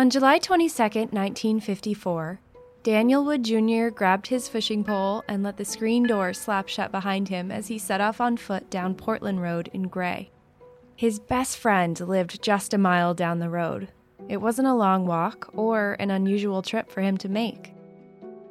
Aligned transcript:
On 0.00 0.08
July 0.08 0.38
22, 0.38 0.82
1954, 0.82 2.40
Daniel 2.82 3.22
Wood 3.22 3.44
Jr. 3.44 3.88
grabbed 3.88 4.28
his 4.28 4.48
fishing 4.48 4.82
pole 4.82 5.22
and 5.28 5.42
let 5.42 5.58
the 5.58 5.64
screen 5.66 6.04
door 6.04 6.32
slap 6.32 6.68
shut 6.68 6.90
behind 6.90 7.28
him 7.28 7.52
as 7.52 7.66
he 7.66 7.78
set 7.78 8.00
off 8.00 8.18
on 8.18 8.38
foot 8.38 8.70
down 8.70 8.94
Portland 8.94 9.42
Road 9.42 9.68
in 9.74 9.88
Gray. 9.88 10.30
His 10.96 11.18
best 11.18 11.58
friend 11.58 12.00
lived 12.00 12.42
just 12.42 12.72
a 12.72 12.78
mile 12.78 13.12
down 13.12 13.40
the 13.40 13.50
road. 13.50 13.88
It 14.26 14.38
wasn't 14.38 14.68
a 14.68 14.74
long 14.74 15.04
walk 15.04 15.50
or 15.52 15.98
an 16.00 16.10
unusual 16.10 16.62
trip 16.62 16.90
for 16.90 17.02
him 17.02 17.18
to 17.18 17.28
make. 17.28 17.74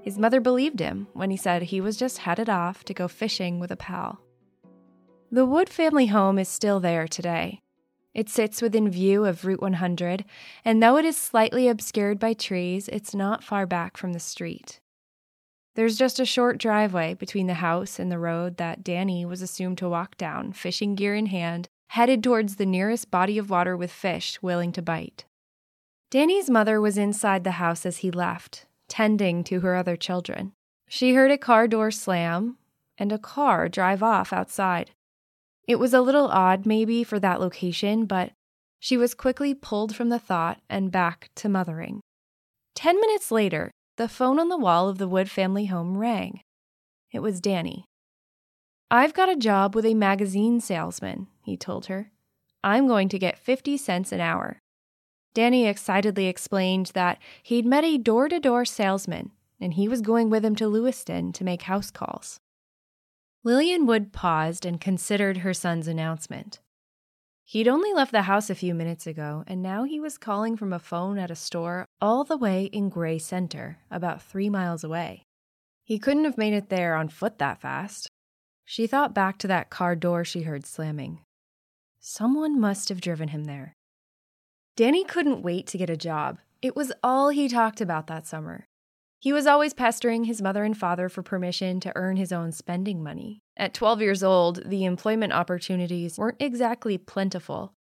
His 0.03 0.19
mother 0.19 0.39
believed 0.39 0.79
him 0.79 1.07
when 1.13 1.31
he 1.31 1.37
said 1.37 1.63
he 1.63 1.81
was 1.81 1.97
just 1.97 2.19
headed 2.19 2.47
off 2.47 2.83
to 2.83 2.93
go 2.93 3.07
fishing 3.07 3.59
with 3.59 3.71
a 3.71 3.75
pal. 3.75 4.21
The 5.31 5.47
Wood 5.47 5.67
family 5.67 6.05
home 6.05 6.37
is 6.37 6.47
still 6.47 6.79
there 6.79 7.07
today. 7.07 7.61
It 8.19 8.27
sits 8.27 8.61
within 8.61 8.89
view 8.89 9.23
of 9.23 9.45
Route 9.45 9.61
100, 9.61 10.25
and 10.65 10.83
though 10.83 10.97
it 10.97 11.05
is 11.05 11.15
slightly 11.15 11.69
obscured 11.69 12.19
by 12.19 12.33
trees, 12.33 12.89
it's 12.89 13.15
not 13.15 13.45
far 13.45 13.65
back 13.65 13.95
from 13.95 14.11
the 14.11 14.19
street. 14.19 14.81
There's 15.75 15.97
just 15.97 16.19
a 16.19 16.25
short 16.25 16.57
driveway 16.57 17.13
between 17.13 17.47
the 17.47 17.63
house 17.63 17.97
and 17.97 18.11
the 18.11 18.19
road 18.19 18.57
that 18.57 18.83
Danny 18.83 19.23
was 19.23 19.41
assumed 19.41 19.77
to 19.77 19.87
walk 19.87 20.17
down, 20.17 20.51
fishing 20.51 20.95
gear 20.95 21.15
in 21.15 21.27
hand, 21.27 21.69
headed 21.91 22.21
towards 22.21 22.57
the 22.57 22.65
nearest 22.65 23.09
body 23.09 23.37
of 23.37 23.49
water 23.49 23.77
with 23.77 23.89
fish 23.89 24.37
willing 24.41 24.73
to 24.73 24.81
bite. 24.81 25.23
Danny's 26.11 26.49
mother 26.49 26.81
was 26.81 26.97
inside 26.97 27.45
the 27.45 27.51
house 27.51 27.85
as 27.85 27.99
he 27.99 28.11
left, 28.11 28.65
tending 28.89 29.45
to 29.45 29.61
her 29.61 29.77
other 29.77 29.95
children. 29.95 30.51
She 30.89 31.13
heard 31.13 31.31
a 31.31 31.37
car 31.37 31.69
door 31.69 31.89
slam 31.89 32.57
and 32.97 33.13
a 33.13 33.17
car 33.17 33.69
drive 33.69 34.03
off 34.03 34.33
outside. 34.33 34.91
It 35.69 35.77
was 35.77 35.93
a 35.93 36.01
little 36.01 36.29
odd, 36.29 36.65
maybe, 36.65 37.03
for 37.03 37.19
that 37.19 37.39
location, 37.39 38.07
but 38.07 38.31
she 38.79 38.97
was 38.97 39.13
quickly 39.13 39.53
pulled 39.53 39.95
from 39.95 40.09
the 40.09 40.17
thought 40.17 40.59
and 40.67 40.91
back 40.91 41.29
to 41.35 41.47
mothering. 41.47 42.01
Ten 42.73 42.99
minutes 42.99 43.29
later, 43.29 43.69
the 43.95 44.09
phone 44.09 44.39
on 44.39 44.49
the 44.49 44.57
wall 44.57 44.89
of 44.89 44.97
the 44.97 45.07
Wood 45.07 45.29
family 45.29 45.67
home 45.67 45.95
rang. 45.95 46.41
It 47.11 47.19
was 47.19 47.39
Danny. 47.39 47.85
I've 48.89 49.13
got 49.13 49.29
a 49.29 49.35
job 49.35 49.75
with 49.75 49.85
a 49.85 49.93
magazine 49.93 50.59
salesman, 50.59 51.27
he 51.43 51.55
told 51.55 51.85
her. 51.85 52.09
I'm 52.63 52.87
going 52.87 53.07
to 53.09 53.19
get 53.19 53.37
50 53.37 53.77
cents 53.77 54.11
an 54.11 54.21
hour. 54.21 54.57
Danny 55.35 55.67
excitedly 55.67 56.25
explained 56.25 56.87
that 56.95 57.19
he'd 57.43 57.67
met 57.67 57.83
a 57.83 57.99
door 57.99 58.27
to 58.27 58.39
door 58.39 58.65
salesman 58.65 59.29
and 59.61 59.75
he 59.75 59.87
was 59.87 60.01
going 60.01 60.31
with 60.31 60.43
him 60.43 60.55
to 60.55 60.67
Lewiston 60.67 61.31
to 61.33 61.43
make 61.43 61.61
house 61.63 61.91
calls. 61.91 62.39
Lillian 63.43 63.85
Wood 63.85 64.11
paused 64.11 64.65
and 64.65 64.81
considered 64.81 65.37
her 65.37 65.53
son's 65.53 65.87
announcement. 65.87 66.59
He'd 67.45 67.69
only 67.69 67.93
left 67.93 68.11
the 68.11 68.23
house 68.23 68.49
a 68.49 68.55
few 68.55 68.75
minutes 68.75 69.07
ago, 69.07 69.45
and 69.47 69.61
now 69.61 69.85
he 69.85 69.97
was 69.97 70.17
calling 70.17 70.57
from 70.57 70.73
a 70.73 70.77
phone 70.77 71.17
at 71.17 71.31
a 71.31 71.35
store 71.35 71.85
all 72.01 72.25
the 72.25 72.37
way 72.37 72.65
in 72.65 72.89
Gray 72.89 73.17
Center, 73.17 73.77
about 73.89 74.21
three 74.21 74.49
miles 74.49 74.83
away. 74.83 75.23
He 75.83 75.99
couldn't 75.99 76.25
have 76.25 76.37
made 76.37 76.53
it 76.53 76.69
there 76.69 76.95
on 76.95 77.07
foot 77.07 77.39
that 77.39 77.61
fast. 77.61 78.09
She 78.65 78.85
thought 78.85 79.15
back 79.15 79.37
to 79.39 79.47
that 79.47 79.69
car 79.69 79.95
door 79.95 80.25
she 80.25 80.41
heard 80.41 80.65
slamming. 80.65 81.21
Someone 82.01 82.59
must 82.59 82.89
have 82.89 83.01
driven 83.01 83.29
him 83.29 83.45
there. 83.45 83.73
Danny 84.75 85.03
couldn't 85.05 85.41
wait 85.41 85.65
to 85.67 85.77
get 85.77 85.89
a 85.89 85.97
job. 85.97 86.39
It 86.61 86.75
was 86.75 86.91
all 87.01 87.29
he 87.29 87.47
talked 87.47 87.79
about 87.79 88.07
that 88.07 88.27
summer. 88.27 88.67
He 89.21 89.33
was 89.33 89.45
always 89.45 89.73
pestering 89.73 90.23
his 90.23 90.41
mother 90.41 90.63
and 90.63 90.77
father 90.77 91.09
for 91.09 91.21
permission 91.21 91.81
to 91.81 91.91
earn 91.95 92.15
his 92.15 92.31
own 92.31 92.53
spending 92.53 93.03
money. 93.03 93.41
At 93.57 93.73
12 93.73 94.01
years 94.01 94.23
old, 94.23 94.63
the 94.69 94.85
employment 94.85 95.33
opportunities 95.33 96.17
weren't 96.17 96.41
exactly 96.41 96.97
plentiful. 96.97 97.73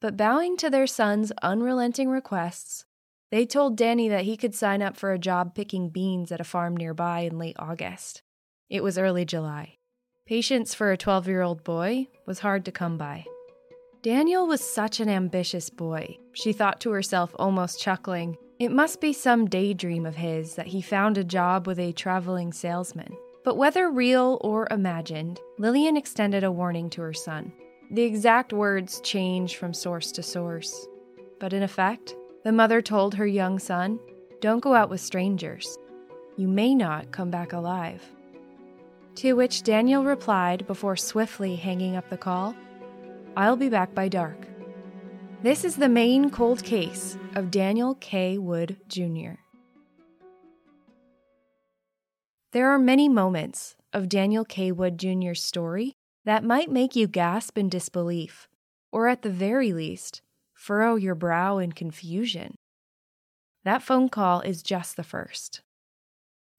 But 0.00 0.16
bowing 0.16 0.56
to 0.58 0.70
their 0.70 0.86
son's 0.86 1.32
unrelenting 1.42 2.08
requests, 2.08 2.84
they 3.32 3.44
told 3.44 3.76
Danny 3.76 4.08
that 4.08 4.24
he 4.24 4.36
could 4.36 4.54
sign 4.54 4.80
up 4.80 4.96
for 4.96 5.12
a 5.12 5.18
job 5.18 5.56
picking 5.56 5.88
beans 5.88 6.30
at 6.30 6.40
a 6.40 6.44
farm 6.44 6.76
nearby 6.76 7.20
in 7.20 7.36
late 7.36 7.56
August. 7.58 8.22
It 8.70 8.84
was 8.84 8.96
early 8.96 9.24
July. 9.24 9.78
Patience 10.24 10.72
for 10.72 10.92
a 10.92 10.96
12 10.96 11.26
year 11.26 11.42
old 11.42 11.64
boy 11.64 12.06
was 12.26 12.40
hard 12.40 12.64
to 12.64 12.72
come 12.72 12.96
by. 12.96 13.24
Daniel 14.02 14.46
was 14.46 14.60
such 14.60 15.00
an 15.00 15.08
ambitious 15.08 15.68
boy, 15.68 16.16
she 16.32 16.52
thought 16.52 16.80
to 16.82 16.92
herself, 16.92 17.34
almost 17.40 17.80
chuckling. 17.80 18.36
It 18.58 18.72
must 18.72 19.02
be 19.02 19.12
some 19.12 19.48
daydream 19.48 20.06
of 20.06 20.16
his 20.16 20.54
that 20.54 20.68
he 20.68 20.80
found 20.80 21.18
a 21.18 21.24
job 21.24 21.66
with 21.66 21.78
a 21.78 21.92
traveling 21.92 22.54
salesman. 22.54 23.14
But 23.44 23.58
whether 23.58 23.90
real 23.90 24.38
or 24.40 24.66
imagined, 24.70 25.40
Lillian 25.58 25.96
extended 25.96 26.42
a 26.42 26.50
warning 26.50 26.88
to 26.90 27.02
her 27.02 27.12
son. 27.12 27.52
The 27.90 28.02
exact 28.02 28.54
words 28.54 29.00
change 29.02 29.56
from 29.56 29.74
source 29.74 30.10
to 30.12 30.22
source. 30.22 30.88
But 31.38 31.52
in 31.52 31.62
effect, 31.62 32.16
the 32.44 32.52
mother 32.52 32.80
told 32.80 33.14
her 33.14 33.26
young 33.26 33.58
son, 33.58 34.00
Don't 34.40 34.60
go 34.60 34.74
out 34.74 34.88
with 34.88 35.02
strangers. 35.02 35.76
You 36.36 36.48
may 36.48 36.74
not 36.74 37.12
come 37.12 37.30
back 37.30 37.52
alive. 37.52 38.02
To 39.16 39.34
which 39.34 39.64
Daniel 39.64 40.02
replied 40.02 40.66
before 40.66 40.96
swiftly 40.96 41.56
hanging 41.56 41.94
up 41.94 42.08
the 42.08 42.16
call, 42.16 42.56
I'll 43.36 43.56
be 43.56 43.68
back 43.68 43.94
by 43.94 44.08
dark. 44.08 44.46
This 45.42 45.64
is 45.64 45.76
the 45.76 45.90
Maine 45.90 46.30
cold 46.30 46.64
case 46.64 47.18
of 47.34 47.50
Daniel 47.50 47.94
K. 47.96 48.38
Wood 48.38 48.78
Jr. 48.88 49.34
There 52.52 52.70
are 52.70 52.78
many 52.78 53.06
moments 53.06 53.76
of 53.92 54.08
Daniel 54.08 54.46
K. 54.46 54.72
Wood 54.72 54.98
Jr.'s 54.98 55.42
story 55.42 55.92
that 56.24 56.42
might 56.42 56.70
make 56.70 56.96
you 56.96 57.06
gasp 57.06 57.58
in 57.58 57.68
disbelief, 57.68 58.48
or 58.90 59.08
at 59.08 59.20
the 59.20 59.30
very 59.30 59.74
least, 59.74 60.22
furrow 60.54 60.96
your 60.96 61.14
brow 61.14 61.58
in 61.58 61.72
confusion. 61.72 62.54
That 63.62 63.82
phone 63.82 64.08
call 64.08 64.40
is 64.40 64.62
just 64.62 64.96
the 64.96 65.04
first. 65.04 65.60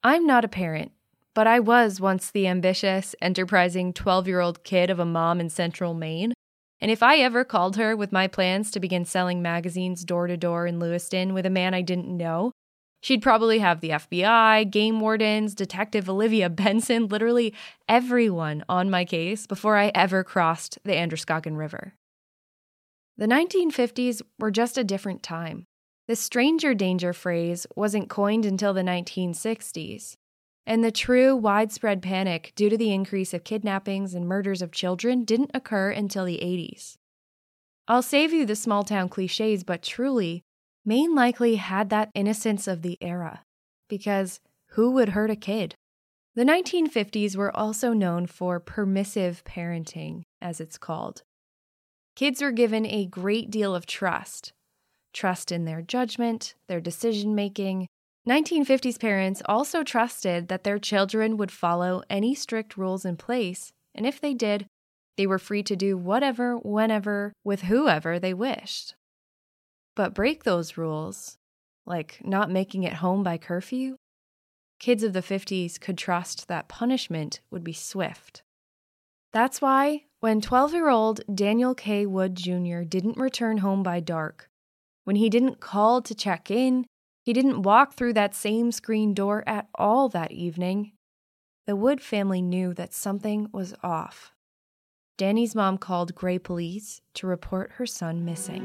I'm 0.03 0.27
not 0.27 0.45
a 0.45 0.47
parent, 0.47 0.91
but 1.33 1.47
I 1.47 1.59
was 1.59 1.99
once 1.99 2.29
the 2.29 2.47
ambitious, 2.47 3.15
enterprising 3.23 3.91
12 3.93 4.27
year 4.27 4.39
old 4.39 4.63
kid 4.63 4.91
of 4.91 4.99
a 4.99 5.05
mom 5.05 5.41
in 5.41 5.49
central 5.49 5.95
Maine 5.95 6.33
and 6.79 6.91
if 6.91 7.01
I 7.01 7.17
ever 7.17 7.43
called 7.43 7.75
her 7.77 7.95
with 7.95 8.11
my 8.11 8.27
plans 8.27 8.69
to 8.71 8.79
begin 8.79 9.05
selling 9.05 9.41
magazines 9.41 10.05
door 10.05 10.27
to 10.27 10.37
door 10.37 10.67
in 10.67 10.79
Lewiston 10.79 11.33
with 11.33 11.45
a 11.45 11.49
man 11.49 11.73
I 11.73 11.81
didn't 11.81 12.15
know, 12.15 12.51
she'd 13.01 13.21
probably 13.21 13.59
have 13.59 13.81
the 13.81 13.89
FBI, 13.89 14.69
game 14.69 14.99
wardens, 14.99 15.55
Detective 15.55 16.09
Olivia 16.09 16.49
Benson, 16.51 17.07
literally 17.07 17.53
everyone 17.89 18.63
on 18.69 18.89
my 18.89 19.05
case 19.05 19.47
before 19.47 19.75
I 19.75 19.91
ever 19.95 20.23
crossed 20.23 20.77
the 20.83 20.95
Androscoggin 20.95 21.57
River. 21.57 21.93
The 23.17 23.25
1950s 23.25 24.21
were 24.37 24.51
just 24.51 24.77
a 24.77 24.83
different 24.83 25.23
time. 25.23 25.65
The 26.07 26.15
stranger 26.15 26.75
danger 26.75 27.11
phrase 27.11 27.65
wasn't 27.75 28.09
coined 28.09 28.45
until 28.45 28.73
the 28.73 28.83
1960s 28.83 30.15
and 30.67 30.83
the 30.83 30.91
true 30.91 31.33
widespread 31.33 32.01
panic 32.01 32.51
due 32.53 32.69
to 32.69 32.77
the 32.77 32.91
increase 32.91 33.33
of 33.33 33.45
kidnappings 33.45 34.13
and 34.13 34.27
murders 34.27 34.61
of 34.61 34.73
children 34.73 35.23
didn't 35.23 35.51
occur 35.53 35.89
until 35.89 36.25
the 36.25 36.39
80s. 36.39 36.97
I'll 37.87 38.01
save 38.01 38.33
you 38.33 38.45
the 38.45 38.55
small 38.55 38.83
town 38.83 39.07
cliches, 39.07 39.63
but 39.63 39.81
truly, 39.81 40.43
Maine 40.85 41.15
likely 41.15 41.55
had 41.55 41.89
that 41.89 42.11
innocence 42.13 42.67
of 42.67 42.81
the 42.81 42.97
era. 42.99 43.43
Because 43.87 44.41
who 44.71 44.91
would 44.91 45.09
hurt 45.09 45.31
a 45.31 45.37
kid? 45.37 45.75
The 46.35 46.43
1950s 46.43 47.37
were 47.37 47.55
also 47.55 47.93
known 47.93 48.27
for 48.27 48.59
permissive 48.59 49.45
parenting, 49.45 50.23
as 50.41 50.59
it's 50.59 50.77
called. 50.77 51.23
Kids 52.17 52.41
were 52.41 52.51
given 52.51 52.85
a 52.85 53.05
great 53.05 53.49
deal 53.49 53.73
of 53.73 53.85
trust 53.85 54.51
trust 55.13 55.51
in 55.51 55.65
their 55.65 55.81
judgment, 55.81 56.53
their 56.67 56.79
decision 56.79 57.33
making, 57.33 57.87
1950s 58.27 58.99
parents 58.99 59.41
also 59.45 59.83
trusted 59.83 60.49
that 60.49 60.65
their 60.65 60.77
children 60.77 61.37
would 61.37 61.51
follow 61.51 62.03
any 62.09 62.35
strict 62.35 62.75
rules 62.75 63.05
in 63.05 63.15
place, 63.15 63.71
and 63.95 64.05
if 64.05 64.19
they 64.19 64.33
did, 64.33 64.67
they 65.15 65.25
were 65.25 65.39
free 65.39 65.63
to 65.63 65.77
do 65.77 65.97
whatever, 65.97 66.57
whenever, 66.57 67.31
with 67.45 67.63
whoever 67.63 68.19
they 68.19 68.33
wished. 68.33 68.95
But 69.95 70.13
break 70.13 70.43
those 70.43 70.77
rules, 70.77 71.37
like 71.85 72.19
not 72.21 72.51
making 72.51 72.83
it 72.83 72.93
home 72.93 73.23
by 73.23 73.37
curfew, 73.37 73.95
kids 74.79 75.03
of 75.03 75.13
the 75.13 75.21
50s 75.21 75.79
could 75.79 75.97
trust 75.97 76.49
that 76.49 76.67
punishment 76.67 77.39
would 77.49 77.63
be 77.63 77.73
swift. 77.73 78.43
That's 79.31 79.61
why, 79.61 80.03
when 80.19 80.41
12 80.41 80.73
year 80.73 80.89
old 80.89 81.21
Daniel 81.33 81.73
K. 81.73 82.05
Wood 82.05 82.35
Jr. 82.35 82.81
didn't 82.81 83.17
return 83.17 83.59
home 83.59 83.83
by 83.83 84.01
dark, 84.01 84.49
when 85.05 85.15
he 85.15 85.29
didn't 85.29 85.61
call 85.61 86.01
to 86.01 86.13
check 86.13 86.51
in, 86.51 86.85
he 87.27 87.33
didn't 87.33 87.63
walk 87.63 87.93
through 87.93 88.13
that 88.13 88.33
same 88.33 88.71
screen 88.71 89.13
door 89.13 89.43
at 89.45 89.67
all 89.75 90.07
that 90.07 90.31
evening. 90.31 90.93
The 91.65 91.75
Wood 91.75 91.99
family 91.99 92.41
knew 92.41 92.73
that 92.75 92.93
something 92.93 93.49
was 93.51 93.75
off. 93.83 94.31
Danny's 95.17 95.53
mom 95.53 95.77
called 95.77 96.15
Gray 96.15 96.39
Police 96.39 97.01
to 97.15 97.27
report 97.27 97.71
her 97.73 97.85
son 97.85 98.23
missing. 98.23 98.63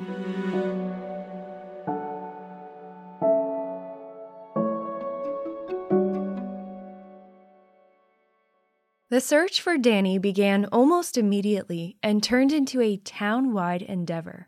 The 9.10 9.20
search 9.20 9.60
for 9.60 9.76
Danny 9.76 10.18
began 10.18 10.66
almost 10.66 11.18
immediately 11.18 11.96
and 12.00 12.22
turned 12.22 12.52
into 12.52 12.80
a 12.80 12.96
town 12.96 13.52
wide 13.52 13.82
endeavor. 13.82 14.46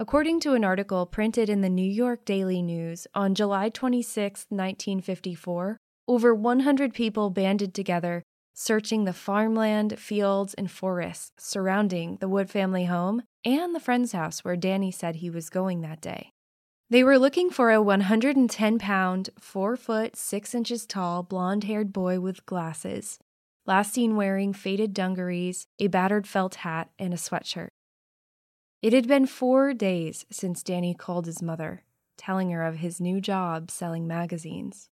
According 0.00 0.38
to 0.40 0.54
an 0.54 0.62
article 0.62 1.06
printed 1.06 1.48
in 1.50 1.60
the 1.60 1.68
New 1.68 1.82
York 1.82 2.24
Daily 2.24 2.62
News 2.62 3.08
on 3.16 3.34
July 3.34 3.68
26, 3.68 4.46
1954, 4.48 5.76
over 6.06 6.32
100 6.32 6.94
people 6.94 7.30
banded 7.30 7.74
together 7.74 8.22
searching 8.54 9.04
the 9.04 9.12
farmland, 9.12 9.98
fields, 9.98 10.54
and 10.54 10.70
forests 10.70 11.32
surrounding 11.36 12.16
the 12.20 12.28
Wood 12.28 12.48
family 12.48 12.84
home 12.84 13.22
and 13.44 13.74
the 13.74 13.80
friend's 13.80 14.12
house 14.12 14.44
where 14.44 14.54
Danny 14.54 14.92
said 14.92 15.16
he 15.16 15.30
was 15.30 15.50
going 15.50 15.80
that 15.80 16.00
day. 16.00 16.30
They 16.90 17.02
were 17.02 17.18
looking 17.18 17.50
for 17.50 17.72
a 17.72 17.82
110 17.82 18.78
pound, 18.78 19.30
4 19.40 19.76
foot 19.76 20.14
6 20.14 20.54
inches 20.54 20.86
tall, 20.86 21.24
blonde 21.24 21.64
haired 21.64 21.92
boy 21.92 22.20
with 22.20 22.46
glasses, 22.46 23.18
last 23.66 23.94
seen 23.94 24.14
wearing 24.14 24.52
faded 24.52 24.94
dungarees, 24.94 25.66
a 25.80 25.88
battered 25.88 26.28
felt 26.28 26.54
hat, 26.56 26.88
and 27.00 27.12
a 27.12 27.16
sweatshirt. 27.16 27.70
It 28.80 28.92
had 28.92 29.08
been 29.08 29.26
four 29.26 29.74
days 29.74 30.24
since 30.30 30.62
Danny 30.62 30.94
called 30.94 31.26
his 31.26 31.42
mother, 31.42 31.84
telling 32.16 32.50
her 32.50 32.64
of 32.64 32.76
his 32.76 33.00
new 33.00 33.20
job 33.20 33.70
selling 33.70 34.06
magazines. 34.06 34.88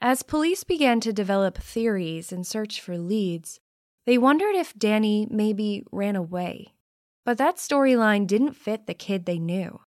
As 0.00 0.22
police 0.22 0.62
began 0.62 1.00
to 1.00 1.12
develop 1.12 1.56
theories 1.56 2.32
and 2.32 2.46
search 2.46 2.80
for 2.80 2.98
leads, 2.98 3.60
they 4.04 4.18
wondered 4.18 4.54
if 4.54 4.74
Danny 4.74 5.26
maybe 5.30 5.84
ran 5.90 6.16
away. 6.16 6.74
But 7.24 7.38
that 7.38 7.56
storyline 7.56 8.26
didn't 8.26 8.52
fit 8.52 8.86
the 8.86 8.94
kid 8.94 9.24
they 9.24 9.38
knew. 9.38 9.80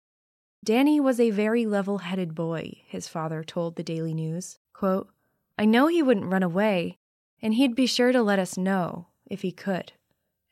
Danny 0.64 0.98
was 0.98 1.20
a 1.20 1.30
very 1.30 1.66
level 1.66 1.98
headed 1.98 2.34
boy, 2.34 2.82
his 2.86 3.06
father 3.06 3.44
told 3.44 3.76
the 3.76 3.84
Daily 3.84 4.14
News. 4.14 4.58
Quote, 4.72 5.08
I 5.56 5.64
know 5.64 5.86
he 5.86 6.02
wouldn't 6.02 6.30
run 6.30 6.42
away, 6.42 6.98
and 7.40 7.54
he'd 7.54 7.74
be 7.74 7.86
sure 7.86 8.12
to 8.12 8.22
let 8.22 8.38
us 8.38 8.56
know 8.56 9.08
if 9.26 9.42
he 9.42 9.52
could. 9.52 9.92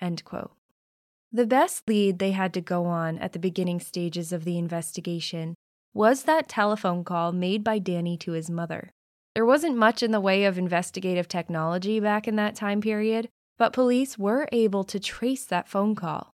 End 0.01 0.25
quote. 0.25 0.56
The 1.37 1.47
best 1.47 1.87
lead 1.87 2.19
they 2.19 2.31
had 2.31 2.55
to 2.55 2.63
go 2.63 2.87
on 2.87 3.19
at 3.19 3.35
the 3.35 3.39
beginning 3.39 3.79
stages 3.79 4.33
of 4.33 4.45
the 4.45 4.57
investigation 4.57 5.55
was 5.93 6.23
that 6.23 6.49
telephone 6.49 7.05
call 7.05 7.31
made 7.31 7.63
by 7.63 7.79
Danny 7.79 8.17
to 8.17 8.33
his 8.33 8.49
mother. 8.49 8.89
There 9.35 9.45
wasn't 9.45 9.77
much 9.77 10.03
in 10.03 10.13
the 10.13 10.21
way 10.21 10.45
of 10.45 10.57
investigative 10.57 11.29
technology 11.29 12.01
back 12.01 12.27
in 12.27 12.37
that 12.37 12.55
time 12.55 12.81
period, 12.81 13.29
but 13.59 13.75
police 13.75 14.17
were 14.17 14.49
able 14.51 14.83
to 14.85 14.99
trace 14.99 15.45
that 15.45 15.69
phone 15.69 15.95
call. 15.95 16.31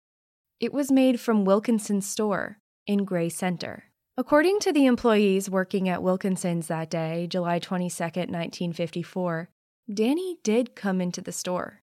It 0.60 0.74
was 0.74 0.92
made 0.92 1.20
from 1.20 1.46
Wilkinson's 1.46 2.08
store 2.08 2.58
in 2.88 3.06
Gray 3.06 3.30
Center. 3.30 3.92
According 4.18 4.62
to 4.62 4.74
the 4.74 4.88
employees 4.88 5.48
working 5.48 5.88
at 5.88 6.02
Wilkinson's 6.02 6.70
that 6.70 6.90
day, 6.90 7.28
July 7.30 7.60
22, 7.60 8.04
1954, 8.04 9.50
Danny 9.94 10.38
did 10.42 10.74
come 10.76 11.02
into 11.02 11.22
the 11.22 11.32
store. 11.32 11.84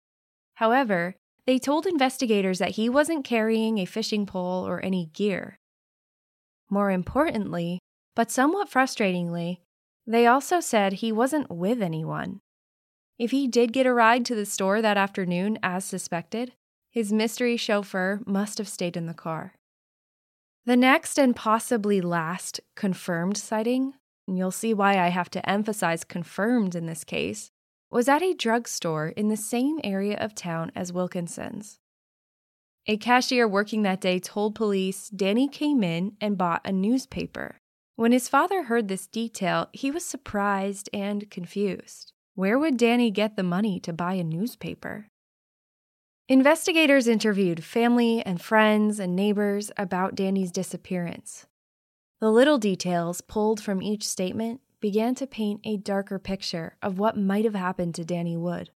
However, 0.55 1.17
they 1.46 1.58
told 1.58 1.87
investigators 1.87 2.58
that 2.58 2.72
he 2.72 2.88
wasn't 2.88 3.25
carrying 3.25 3.78
a 3.78 3.84
fishing 3.84 4.26
pole 4.26 4.66
or 4.66 4.81
any 4.81 5.06
gear. 5.06 5.58
More 6.70 6.90
importantly, 6.90 7.81
but 8.14 8.31
somewhat 8.31 8.70
frustratingly, 8.70 9.58
they 10.06 10.26
also 10.26 10.60
said 10.60 10.94
he 10.94 11.12
wasn't 11.12 11.50
with 11.50 11.82
anyone. 11.82 12.40
If 13.19 13.32
he 13.32 13.46
did 13.48 13.72
get 13.72 13.87
a 13.87 13.92
ride 13.92 14.25
to 14.26 14.34
the 14.34 14.46
store 14.46 14.81
that 14.81 14.96
afternoon 14.96 15.58
as 15.62 15.84
suspected, 15.84 16.52
his 16.90 17.12
mystery 17.12 17.56
chauffeur 17.56 18.20
must 18.26 18.58
have 18.58 18.69
stayed 18.69 18.96
in 18.96 19.06
the 19.06 19.14
car. 19.14 19.54
The 20.66 20.76
next 20.76 21.19
and 21.19 21.34
possibly 21.34 22.00
last 22.00 22.60
confirmed 22.76 23.37
sighting, 23.37 23.94
and 24.26 24.37
you'll 24.37 24.50
see 24.50 24.75
why 24.75 24.98
I 24.98 25.08
have 25.08 25.31
to 25.31 25.48
emphasize 25.48 26.04
confirmed 26.04 26.75
in 26.75 26.87
this 26.87 27.04
case, 27.04 27.50
was 27.90 28.08
at 28.08 28.22
a 28.22 28.34
drugstore 28.34 29.08
in 29.08 29.28
the 29.28 29.37
same 29.37 29.81
area 29.82 30.16
of 30.16 30.34
town 30.34 30.70
as 30.75 30.92
Wilkinson's. 30.92 31.78
A 32.87 32.96
cashier 32.96 33.46
working 33.46 33.82
that 33.82 34.00
day 34.00 34.19
told 34.19 34.54
police 34.54 35.08
Danny 35.10 35.48
came 35.48 35.82
in 35.82 36.16
and 36.20 36.38
bought 36.38 36.62
a 36.64 36.72
newspaper. 36.72 37.56
When 37.96 38.12
his 38.12 38.28
father 38.28 38.64
heard 38.64 38.88
this 38.88 39.06
detail, 39.06 39.69
he 39.72 39.90
was 39.90 40.04
surprised 40.04 40.88
and 40.92 41.31
confused. 41.31 42.12
Where 42.34 42.58
would 42.58 42.76
Danny 42.76 43.10
get 43.10 43.37
the 43.37 43.42
money 43.42 43.78
to 43.81 43.92
buy 43.92 44.14
a 44.14 44.25
newspaper? 44.25 45.08
Investigators 46.28 47.08
interviewed 47.08 47.64
family 47.64 48.22
and 48.22 48.40
friends 48.40 49.00
and 49.00 49.16
neighbors 49.16 49.70
about 49.76 50.14
Danny's 50.14 50.52
disappearance. 50.52 51.46
The 52.20 52.31
little 52.31 52.56
details 52.56 53.20
pulled 53.20 53.60
from 53.60 53.82
each 53.82 54.06
statement 54.06 54.60
began 54.81 55.15
to 55.15 55.27
paint 55.27 55.61
a 55.65 55.77
darker 55.77 56.19
picture 56.19 56.77
of 56.82 56.99
what 56.99 57.17
might 57.17 57.44
have 57.44 57.55
happened 57.55 57.94
to 57.94 58.05
Danny 58.05 58.37
Wood. 58.37 58.71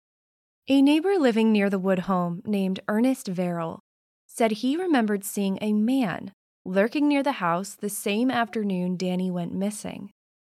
A 0.67 0.81
neighbor 0.81 1.15
living 1.17 1.51
near 1.51 1.69
the 1.69 1.79
Wood 1.79 1.99
home, 1.99 2.41
named 2.45 2.79
Ernest 2.87 3.27
Verrill, 3.27 3.79
said 4.27 4.51
he 4.51 4.77
remembered 4.77 5.23
seeing 5.23 5.57
a 5.61 5.73
man 5.73 6.31
lurking 6.65 7.07
near 7.07 7.23
the 7.23 7.33
house 7.33 7.75
the 7.75 7.89
same 7.89 8.31
afternoon 8.31 8.95
Danny 8.95 9.29
went 9.29 9.53
missing. 9.53 10.09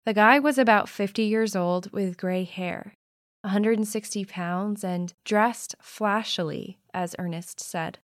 The 0.04 0.14
guy 0.14 0.38
was 0.38 0.58
about 0.58 0.88
50 0.88 1.22
years 1.22 1.56
old 1.56 1.90
with 1.92 2.16
gray 2.16 2.44
hair, 2.44 2.94
160 3.42 4.24
pounds, 4.24 4.84
and 4.84 5.12
dressed 5.24 5.74
flashily, 5.80 6.78
as 6.94 7.16
Ernest 7.18 7.60
said. 7.60 7.98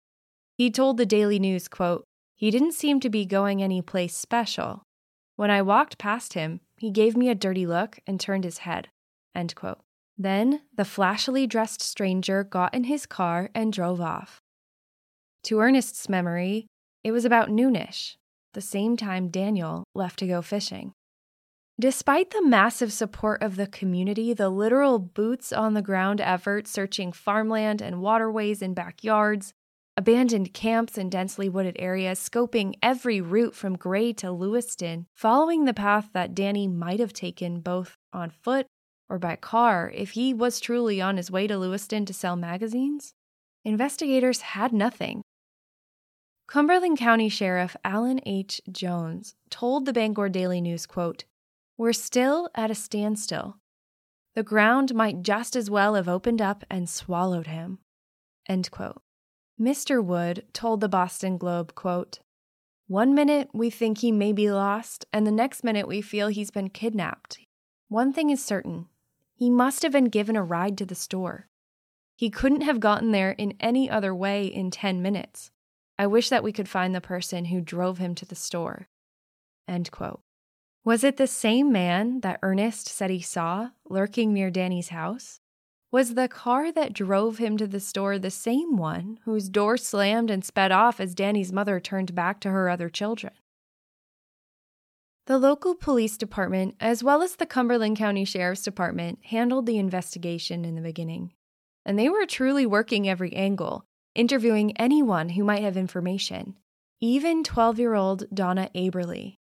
He 0.57 0.71
told 0.71 0.97
the 0.97 1.07
Daily 1.07 1.39
News, 1.39 1.69
quote, 1.69 2.05
He 2.37 2.51
didn't 2.51 2.73
seem 2.73 3.01
to 3.01 3.11
be 3.11 3.27
going 3.27 3.63
any 3.63 3.83
place 3.83 4.15
special. 4.15 4.83
When 5.37 5.51
I 5.51 5.63
walked 5.63 5.99
past 5.99 6.33
him, 6.33 6.61
he 6.81 6.91
gave 6.91 7.15
me 7.15 7.29
a 7.29 7.35
dirty 7.35 7.67
look 7.67 7.99
and 8.07 8.19
turned 8.19 8.43
his 8.43 8.59
head. 8.59 8.89
Then 10.17 10.63
the 10.75 10.87
flashily 10.87 11.47
dressed 11.47 11.83
stranger 11.83 12.43
got 12.43 12.75
in 12.75 12.85
his 12.85 13.05
car 13.05 13.51
and 13.55 13.71
drove 13.71 14.01
off. 14.01 14.41
To 15.45 15.61
Ernest's 15.61 16.09
memory, 16.09 16.67
it 17.05 17.13
was 17.13 17.27
about 17.27 17.51
noonish, 17.51 18.17
the 18.55 18.63
same 18.63 18.97
time 18.97 19.29
Daniel 19.29 19.85
left 19.95 20.19
to 20.21 20.27
go 20.27 20.41
fishing. 20.41 20.93
Despite 21.79 22.31
the 22.31 22.45
massive 22.45 22.95
support 22.95 23.43
of 23.43 23.57
the 23.57 23.67
community, 23.67 24.33
the 24.33 24.49
literal 24.49 24.99
boots 24.99 25.53
on 25.53 25.75
the 25.75 25.83
ground 25.83 26.23
effort 26.23 26.67
searching 26.67 27.13
farmland 27.13 27.83
and 27.83 28.01
waterways 28.01 28.63
and 28.63 28.75
backyards, 28.75 29.53
abandoned 30.01 30.55
camps 30.55 30.97
in 30.97 31.11
densely 31.11 31.47
wooded 31.47 31.77
areas, 31.79 32.19
scoping 32.19 32.73
every 32.83 33.21
route 33.21 33.55
from 33.55 33.77
Gray 33.77 34.15
to 34.15 34.33
Lewiston, 34.33 35.05
following 35.15 35.67
the 35.67 35.75
path 35.75 36.09
that 36.15 36.35
Danny 36.35 36.67
might 36.67 37.01
have 37.01 37.13
taken 37.13 37.61
both 37.61 37.99
on 38.11 38.31
foot 38.31 38.67
or 39.11 39.19
by 39.19 39.37
car 39.37 39.93
if 39.95 40.13
he 40.13 40.33
was 40.33 40.59
truly 40.59 41.03
on 41.03 41.19
his 41.19 41.31
way 41.31 41.47
to 41.47 41.59
Lewiston 41.59 42.07
to 42.07 42.15
sell 42.15 42.35
magazines, 42.35 43.13
investigators 43.63 44.41
had 44.41 44.73
nothing. 44.73 45.21
Cumberland 46.49 46.97
County 46.97 47.29
Sheriff 47.29 47.77
Alan 47.85 48.23
H. 48.25 48.63
Jones 48.73 49.35
told 49.51 49.85
the 49.85 49.93
Bangor 49.93 50.31
Daily 50.31 50.63
News, 50.63 50.87
quote, 50.87 51.25
We're 51.77 51.93
still 51.93 52.49
at 52.55 52.71
a 52.71 52.75
standstill. 52.75 53.59
The 54.35 54.43
ground 54.43 54.95
might 54.95 55.21
just 55.21 55.55
as 55.57 55.69
well 55.69 55.95
have 55.95 56.09
opened 56.09 56.41
up 56.41 56.65
and 56.71 56.89
swallowed 56.89 57.49
him. 57.49 57.81
End 58.49 58.71
quote. 58.71 59.03
Mr. 59.61 60.03
Wood 60.03 60.47
told 60.55 60.81
the 60.81 60.89
Boston 60.89 61.37
Globe, 61.37 61.75
quote, 61.75 62.21
One 62.89 63.15
minute 63.15 63.51
we 63.53 63.69
think 63.69 63.99
he 63.99 64.11
may 64.11 64.33
be 64.33 64.51
lost, 64.51 65.05
and 65.13 65.27
the 65.27 65.31
next 65.31 65.63
minute 65.63 65.87
we 65.87 66.01
feel 66.01 66.29
he's 66.29 66.51
been 66.51 66.71
kidnapped. 66.71 67.39
One 67.89 68.13
thing 68.13 68.31
is 68.31 68.43
certain 68.43 68.87
he 69.35 69.51
must 69.51 69.83
have 69.83 69.93
been 69.93 70.07
given 70.07 70.37
a 70.37 70.43
ride 70.43 70.79
to 70.79 70.87
the 70.87 70.95
store. 70.95 71.49
He 72.17 72.31
couldn't 72.31 72.61
have 72.63 72.81
gotten 72.81 73.11
there 73.11 73.33
in 73.33 73.55
any 73.61 73.89
other 73.89 74.15
way 74.15 74.47
in 74.47 74.71
10 74.71 75.03
minutes. 75.03 75.51
I 75.99 76.07
wish 76.07 76.29
that 76.31 76.45
we 76.45 76.53
could 76.53 76.69
find 76.69 76.95
the 76.95 77.01
person 77.01 77.47
who 77.47 77.61
drove 77.61 77.99
him 77.99 78.15
to 78.15 78.27
the 78.27 78.35
store. 78.35 78.89
End 79.69 79.91
quote. 79.91 80.21
Was 80.85 81.05
it 81.05 81.19
the 81.19 81.27
same 81.27 81.71
man 81.71 82.21
that 82.21 82.39
Ernest 82.43 82.89
said 82.89 83.11
he 83.11 83.21
saw 83.21 83.71
lurking 83.89 84.33
near 84.33 84.51
Danny's 84.51 84.89
house? 84.89 85.40
Was 85.93 86.15
the 86.15 86.29
car 86.29 86.71
that 86.71 86.93
drove 86.93 87.39
him 87.39 87.57
to 87.57 87.67
the 87.67 87.81
store 87.81 88.17
the 88.17 88.31
same 88.31 88.77
one 88.77 89.19
whose 89.25 89.49
door 89.49 89.77
slammed 89.77 90.31
and 90.31 90.45
sped 90.45 90.71
off 90.71 91.01
as 91.01 91.17
Danny's 91.17 91.53
mother 91.53 91.81
turned 91.81 92.15
back 92.15 92.39
to 92.41 92.51
her 92.51 92.69
other 92.69 92.89
children? 92.89 93.33
The 95.27 95.39
local 95.39 95.75
police 95.75 96.17
department, 96.17 96.77
as 96.81 97.03
well 97.03 97.23
as 97.23 97.37
the 97.37 97.47
Cumberland 97.47 97.97
County 97.97 98.25
Sheriff's 98.25 98.63
Department, 98.63 99.19
handled 99.27 99.67
the 99.67 99.79
investigation 99.79 100.65
in 100.65 100.77
the 100.77 100.81
beginning. 100.81 101.33
And 101.85 101.99
they 101.99 102.09
were 102.09 102.27
truly 102.27 102.67
working 102.67 103.09
every 103.09 103.33
angle, 103.33 103.85
interviewing 104.15 104.77
anyone 104.77 105.31
who 105.31 105.43
might 105.43 105.63
have 105.63 105.77
information, 105.77 106.57
even 107.01 107.43
12 107.43 107.81
year 107.81 107.95
old 107.95 108.25
Donna 108.33 108.71
Aberly. 108.77 109.39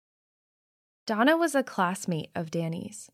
Donna 1.07 1.37
was 1.37 1.55
a 1.55 1.63
classmate 1.63 2.31
of 2.35 2.51
Danny's. 2.51 3.11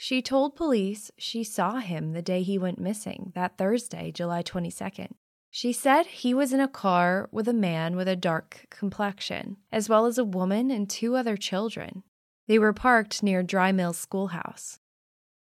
She 0.00 0.22
told 0.22 0.54
police 0.54 1.10
she 1.18 1.42
saw 1.42 1.78
him 1.78 2.12
the 2.12 2.22
day 2.22 2.44
he 2.44 2.56
went 2.56 2.78
missing, 2.78 3.32
that 3.34 3.58
Thursday, 3.58 4.12
July 4.12 4.44
22nd. 4.44 5.10
She 5.50 5.72
said 5.72 6.06
he 6.06 6.32
was 6.32 6.52
in 6.52 6.60
a 6.60 6.68
car 6.68 7.28
with 7.32 7.48
a 7.48 7.52
man 7.52 7.96
with 7.96 8.06
a 8.06 8.14
dark 8.14 8.66
complexion, 8.70 9.56
as 9.72 9.88
well 9.88 10.06
as 10.06 10.16
a 10.16 10.24
woman 10.24 10.70
and 10.70 10.88
two 10.88 11.16
other 11.16 11.36
children. 11.36 12.04
They 12.46 12.60
were 12.60 12.72
parked 12.72 13.24
near 13.24 13.42
Dry 13.42 13.72
Mills 13.72 13.98
Schoolhouse. 13.98 14.78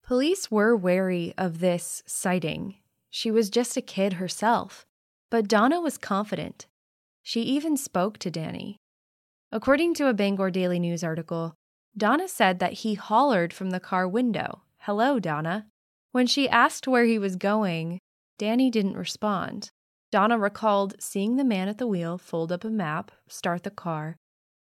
Police 0.03 0.51
were 0.51 0.75
wary 0.75 1.33
of 1.37 1.61
this 1.61 2.03
sighting. 2.05 2.75
She 3.09 3.31
was 3.31 3.49
just 3.49 3.77
a 3.77 3.81
kid 3.81 4.13
herself, 4.13 4.85
but 5.29 5.47
Donna 5.47 5.79
was 5.79 5.97
confident. 5.97 6.67
She 7.23 7.43
even 7.43 7.77
spoke 7.77 8.17
to 8.17 8.29
Danny. 8.29 8.75
According 9.49 9.93
to 9.93 10.09
a 10.09 10.13
Bangor 10.13 10.51
Daily 10.51 10.79
News 10.79 11.05
article, 11.05 11.55
Donna 11.95 12.27
said 12.27 12.59
that 12.59 12.73
he 12.73 12.93
hollered 12.93 13.53
from 13.53 13.69
the 13.69 13.79
car 13.79 14.07
window, 14.07 14.61
Hello, 14.79 15.19
Donna. 15.19 15.67
When 16.11 16.25
she 16.25 16.49
asked 16.49 16.87
where 16.87 17.05
he 17.05 17.19
was 17.19 17.35
going, 17.35 17.99
Danny 18.37 18.69
didn't 18.71 18.97
respond. 18.97 19.69
Donna 20.11 20.37
recalled 20.37 20.95
seeing 20.99 21.35
the 21.35 21.43
man 21.43 21.67
at 21.67 21.77
the 21.77 21.87
wheel 21.87 22.17
fold 22.17 22.51
up 22.51 22.63
a 22.63 22.69
map, 22.69 23.11
start 23.27 23.63
the 23.63 23.69
car, 23.69 24.17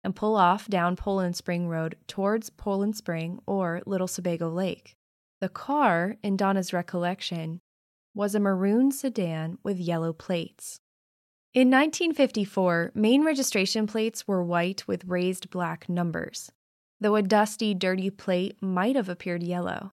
and 0.02 0.16
pull 0.16 0.36
off 0.36 0.68
down 0.68 0.96
Poland 0.96 1.36
Spring 1.36 1.68
Road 1.68 1.96
towards 2.06 2.50
Poland 2.50 2.96
Spring 2.96 3.40
or 3.46 3.82
Little 3.86 4.08
Sebago 4.08 4.48
Lake. 4.48 4.94
The 5.40 5.48
car, 5.48 6.16
in 6.22 6.36
Donna's 6.36 6.72
recollection, 6.72 7.60
was 8.14 8.34
a 8.34 8.40
maroon 8.40 8.90
sedan 8.90 9.58
with 9.62 9.78
yellow 9.78 10.12
plates. 10.12 10.78
In 11.52 11.68
1954, 11.70 12.92
Maine 12.94 13.24
registration 13.24 13.86
plates 13.86 14.26
were 14.26 14.42
white 14.42 14.86
with 14.88 15.04
raised 15.04 15.50
black 15.50 15.88
numbers, 15.88 16.50
though 17.00 17.16
a 17.16 17.22
dusty, 17.22 17.74
dirty 17.74 18.10
plate 18.10 18.56
might 18.62 18.96
have 18.96 19.08
appeared 19.08 19.42
yellow. 19.42 19.90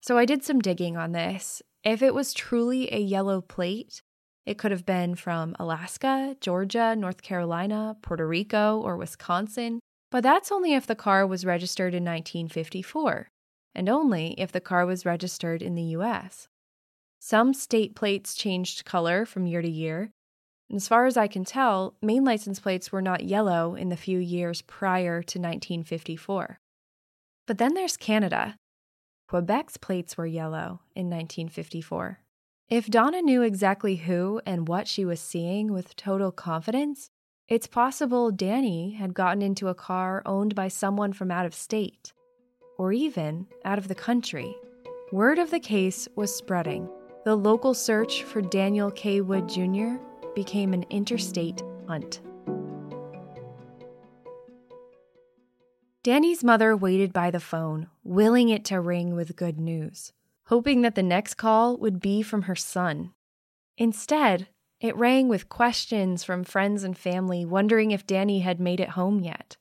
So 0.00 0.18
I 0.18 0.24
did 0.24 0.42
some 0.44 0.60
digging 0.60 0.96
on 0.96 1.12
this. 1.12 1.62
If 1.84 2.02
it 2.02 2.14
was 2.14 2.34
truly 2.34 2.92
a 2.92 2.98
yellow 2.98 3.40
plate, 3.40 4.02
it 4.46 4.58
could 4.58 4.70
have 4.70 4.86
been 4.86 5.14
from 5.14 5.54
Alaska, 5.58 6.36
Georgia, 6.40 6.96
North 6.96 7.22
Carolina, 7.22 7.96
Puerto 8.02 8.26
Rico, 8.26 8.80
or 8.80 8.96
Wisconsin, 8.96 9.80
but 10.10 10.22
that's 10.22 10.50
only 10.50 10.74
if 10.74 10.86
the 10.86 10.94
car 10.94 11.26
was 11.26 11.44
registered 11.44 11.94
in 11.94 12.04
1954, 12.04 13.28
and 13.74 13.88
only 13.88 14.34
if 14.38 14.50
the 14.50 14.60
car 14.60 14.86
was 14.86 15.06
registered 15.06 15.62
in 15.62 15.74
the 15.74 15.94
US. 15.96 16.48
Some 17.20 17.52
state 17.52 17.94
plates 17.94 18.34
changed 18.34 18.84
color 18.84 19.24
from 19.24 19.46
year 19.46 19.62
to 19.62 19.70
year, 19.70 20.10
and 20.70 20.76
as 20.76 20.86
far 20.86 21.06
as 21.06 21.16
I 21.16 21.26
can 21.26 21.44
tell, 21.44 21.94
Maine 22.00 22.24
license 22.24 22.60
plates 22.60 22.92
were 22.92 23.02
not 23.02 23.24
yellow 23.24 23.74
in 23.74 23.88
the 23.88 23.96
few 23.96 24.20
years 24.20 24.62
prior 24.62 25.20
to 25.20 25.38
1954. 25.38 26.60
But 27.48 27.58
then 27.58 27.74
there's 27.74 27.96
Canada. 27.96 28.54
Quebec's 29.28 29.76
plates 29.76 30.16
were 30.16 30.26
yellow 30.26 30.80
in 30.94 31.10
1954. 31.10 32.20
If 32.68 32.86
Donna 32.86 33.20
knew 33.20 33.42
exactly 33.42 33.96
who 33.96 34.40
and 34.46 34.68
what 34.68 34.86
she 34.86 35.04
was 35.04 35.18
seeing 35.18 35.72
with 35.72 35.96
total 35.96 36.30
confidence, 36.30 37.10
it's 37.48 37.66
possible 37.66 38.30
Danny 38.30 38.92
had 38.92 39.12
gotten 39.12 39.42
into 39.42 39.66
a 39.66 39.74
car 39.74 40.22
owned 40.24 40.54
by 40.54 40.68
someone 40.68 41.12
from 41.12 41.32
out 41.32 41.46
of 41.46 41.54
state, 41.54 42.12
or 42.78 42.92
even 42.92 43.48
out 43.64 43.78
of 43.78 43.88
the 43.88 43.94
country. 43.96 44.54
Word 45.10 45.40
of 45.40 45.50
the 45.50 45.58
case 45.58 46.06
was 46.14 46.32
spreading. 46.32 46.88
The 47.24 47.34
local 47.34 47.74
search 47.74 48.22
for 48.22 48.40
Daniel 48.40 48.92
K. 48.92 49.20
Wood 49.20 49.48
Jr. 49.48 49.96
became 50.34 50.72
an 50.72 50.84
interstate 50.90 51.62
hunt. 51.86 52.20
Danny's 56.02 56.42
mother 56.42 56.76
waited 56.76 57.12
by 57.12 57.30
the 57.30 57.40
phone, 57.40 57.88
willing 58.02 58.48
it 58.48 58.64
to 58.66 58.80
ring 58.80 59.14
with 59.14 59.36
good 59.36 59.60
news 59.60 60.12
hoping 60.50 60.82
that 60.82 60.96
the 60.96 61.02
next 61.02 61.34
call 61.34 61.76
would 61.76 62.00
be 62.00 62.22
from 62.22 62.42
her 62.42 62.56
son. 62.56 63.12
Instead, 63.78 64.48
it 64.80 64.96
rang 64.96 65.28
with 65.28 65.48
questions 65.48 66.24
from 66.24 66.42
friends 66.42 66.82
and 66.82 66.98
family 66.98 67.44
wondering 67.44 67.92
if 67.92 68.04
Danny 68.04 68.40
had 68.40 68.58
made 68.58 68.80
it 68.80 68.90
home 68.90 69.20
yet. 69.20 69.56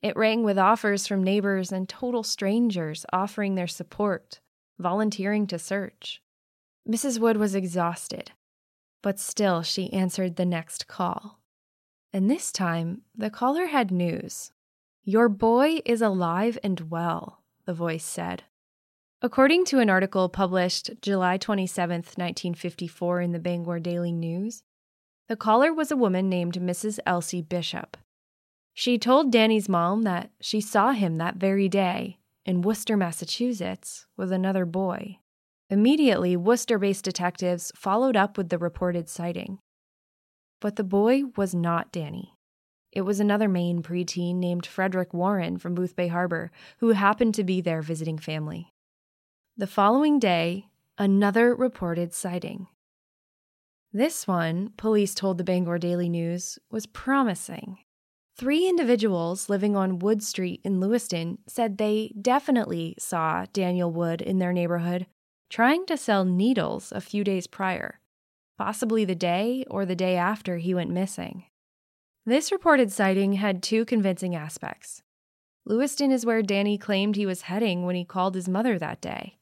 It 0.00 0.16
rang 0.16 0.42
with 0.42 0.58
offers 0.58 1.06
from 1.06 1.22
neighbors 1.22 1.70
and 1.70 1.86
total 1.86 2.22
strangers 2.22 3.04
offering 3.12 3.56
their 3.56 3.66
support, 3.66 4.40
volunteering 4.78 5.46
to 5.48 5.58
search. 5.58 6.22
Mrs. 6.88 7.18
Wood 7.18 7.36
was 7.36 7.54
exhausted, 7.54 8.32
but 9.02 9.18
still 9.18 9.62
she 9.62 9.92
answered 9.92 10.36
the 10.36 10.46
next 10.46 10.86
call. 10.86 11.40
And 12.12 12.30
this 12.30 12.52
time, 12.52 13.02
the 13.14 13.30
caller 13.30 13.66
had 13.66 13.90
news. 13.90 14.52
Your 15.04 15.28
boy 15.28 15.80
is 15.84 16.00
alive 16.00 16.58
and 16.62 16.90
well, 16.90 17.42
the 17.66 17.74
voice 17.74 18.04
said. 18.04 18.44
According 19.20 19.64
to 19.66 19.78
an 19.78 19.90
article 19.90 20.28
published 20.28 20.90
July 21.00 21.36
27, 21.36 21.96
1954, 21.98 23.20
in 23.20 23.32
the 23.32 23.38
Bangor 23.38 23.78
Daily 23.78 24.12
News, 24.12 24.62
the 25.28 25.36
caller 25.36 25.72
was 25.72 25.90
a 25.90 25.96
woman 25.96 26.28
named 26.28 26.54
Mrs. 26.54 26.98
Elsie 27.06 27.42
Bishop. 27.42 27.96
She 28.74 28.98
told 28.98 29.30
Danny's 29.30 29.68
mom 29.68 30.02
that 30.02 30.30
she 30.40 30.60
saw 30.60 30.92
him 30.92 31.18
that 31.18 31.36
very 31.36 31.68
day 31.68 32.18
in 32.44 32.62
Worcester, 32.62 32.96
Massachusetts, 32.96 34.06
with 34.16 34.32
another 34.32 34.64
boy. 34.64 35.18
Immediately, 35.72 36.36
Worcester 36.36 36.78
based 36.78 37.02
detectives 37.02 37.72
followed 37.74 38.14
up 38.14 38.36
with 38.36 38.50
the 38.50 38.58
reported 38.58 39.08
sighting. 39.08 39.58
But 40.60 40.76
the 40.76 40.84
boy 40.84 41.22
was 41.34 41.54
not 41.54 41.90
Danny. 41.90 42.34
It 42.92 43.00
was 43.00 43.20
another 43.20 43.48
Maine 43.48 43.82
preteen 43.82 44.34
named 44.34 44.66
Frederick 44.66 45.14
Warren 45.14 45.56
from 45.56 45.74
Boothbay 45.74 46.10
Harbor 46.10 46.50
who 46.80 46.90
happened 46.90 47.34
to 47.36 47.42
be 47.42 47.62
there 47.62 47.80
visiting 47.80 48.18
family. 48.18 48.68
The 49.56 49.66
following 49.66 50.18
day, 50.18 50.66
another 50.98 51.54
reported 51.54 52.12
sighting. 52.12 52.66
This 53.94 54.28
one, 54.28 54.72
police 54.76 55.14
told 55.14 55.38
the 55.38 55.44
Bangor 55.44 55.78
Daily 55.78 56.10
News, 56.10 56.58
was 56.70 56.84
promising. 56.84 57.78
Three 58.36 58.68
individuals 58.68 59.48
living 59.48 59.74
on 59.74 60.00
Wood 60.00 60.22
Street 60.22 60.60
in 60.64 60.80
Lewiston 60.80 61.38
said 61.48 61.78
they 61.78 62.12
definitely 62.20 62.94
saw 62.98 63.46
Daniel 63.54 63.90
Wood 63.90 64.20
in 64.20 64.38
their 64.38 64.52
neighborhood 64.52 65.06
trying 65.52 65.84
to 65.84 65.98
sell 65.98 66.24
needles 66.24 66.90
a 66.92 67.00
few 67.00 67.22
days 67.22 67.46
prior, 67.46 68.00
possibly 68.56 69.04
the 69.04 69.14
day 69.14 69.62
or 69.68 69.84
the 69.84 69.94
day 69.94 70.16
after 70.16 70.56
he 70.56 70.72
went 70.72 70.88
missing. 70.88 71.44
This 72.24 72.50
reported 72.50 72.90
sighting 72.90 73.34
had 73.34 73.62
two 73.62 73.84
convincing 73.84 74.34
aspects. 74.34 75.02
Lewiston 75.66 76.10
is 76.10 76.24
where 76.24 76.40
Danny 76.40 76.78
claimed 76.78 77.16
he 77.16 77.26
was 77.26 77.42
heading 77.42 77.84
when 77.84 77.94
he 77.94 78.02
called 78.02 78.34
his 78.34 78.48
mother 78.48 78.78
that 78.78 79.02
day. 79.02 79.36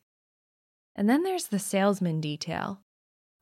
And 0.97 1.09
then 1.09 1.23
there's 1.23 1.47
the 1.47 1.61
salesman 1.61 2.21
detail. 2.21 2.81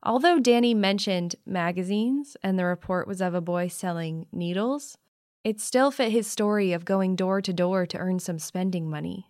Although 0.03 0.37
Danny 0.37 0.75
mentioned 0.75 1.37
magazines 1.47 2.37
and 2.43 2.59
the 2.59 2.65
report 2.65 3.07
was 3.07 3.19
of 3.19 3.33
a 3.33 3.41
boy 3.41 3.67
selling 3.67 4.27
needles, 4.31 4.95
it 5.43 5.59
still 5.59 5.89
fit 5.89 6.11
his 6.11 6.27
story 6.27 6.71
of 6.73 6.85
going 6.85 7.15
door 7.15 7.41
to 7.41 7.51
door 7.51 7.87
to 7.87 7.97
earn 7.97 8.19
some 8.19 8.37
spending 8.37 8.87
money. 8.87 9.25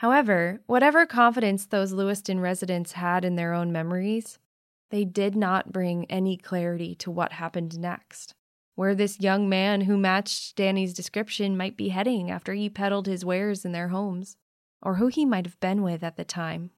However, 0.00 0.62
whatever 0.64 1.04
confidence 1.04 1.66
those 1.66 1.92
Lewiston 1.92 2.40
residents 2.40 2.92
had 2.92 3.22
in 3.22 3.36
their 3.36 3.52
own 3.52 3.70
memories, 3.70 4.38
they 4.88 5.04
did 5.04 5.36
not 5.36 5.72
bring 5.72 6.06
any 6.06 6.38
clarity 6.38 6.94
to 6.94 7.10
what 7.10 7.34
happened 7.34 7.78
next, 7.78 8.32
where 8.76 8.94
this 8.94 9.20
young 9.20 9.46
man 9.46 9.82
who 9.82 9.98
matched 9.98 10.56
Danny's 10.56 10.94
description 10.94 11.54
might 11.54 11.76
be 11.76 11.90
heading 11.90 12.30
after 12.30 12.54
he 12.54 12.70
peddled 12.70 13.06
his 13.06 13.26
wares 13.26 13.66
in 13.66 13.72
their 13.72 13.88
homes, 13.88 14.36
or 14.80 14.94
who 14.94 15.08
he 15.08 15.26
might 15.26 15.44
have 15.44 15.60
been 15.60 15.82
with 15.82 16.02
at 16.02 16.16
the 16.16 16.24
time. 16.24 16.70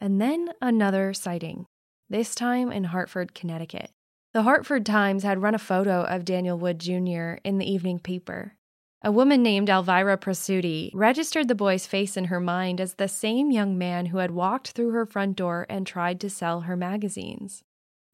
And 0.00 0.20
then 0.20 0.50
another 0.60 1.14
sighting, 1.14 1.66
this 2.08 2.34
time 2.34 2.72
in 2.72 2.82
Hartford, 2.82 3.32
Connecticut. 3.32 3.92
The 4.34 4.42
Hartford 4.42 4.84
Times 4.84 5.22
had 5.22 5.40
run 5.40 5.54
a 5.54 5.58
photo 5.58 6.02
of 6.02 6.24
Daniel 6.24 6.58
Wood 6.58 6.80
Jr. 6.80 7.34
in 7.44 7.58
the 7.58 7.72
evening 7.72 8.00
paper. 8.00 8.56
A 9.02 9.10
woman 9.10 9.42
named 9.42 9.70
Elvira 9.70 10.18
Prasuti 10.18 10.90
registered 10.92 11.48
the 11.48 11.54
boy's 11.54 11.86
face 11.86 12.18
in 12.18 12.24
her 12.24 12.40
mind 12.40 12.82
as 12.82 12.94
the 12.94 13.08
same 13.08 13.50
young 13.50 13.78
man 13.78 14.06
who 14.06 14.18
had 14.18 14.30
walked 14.30 14.72
through 14.72 14.90
her 14.90 15.06
front 15.06 15.36
door 15.36 15.64
and 15.70 15.86
tried 15.86 16.20
to 16.20 16.28
sell 16.28 16.62
her 16.62 16.76
magazines. 16.76 17.64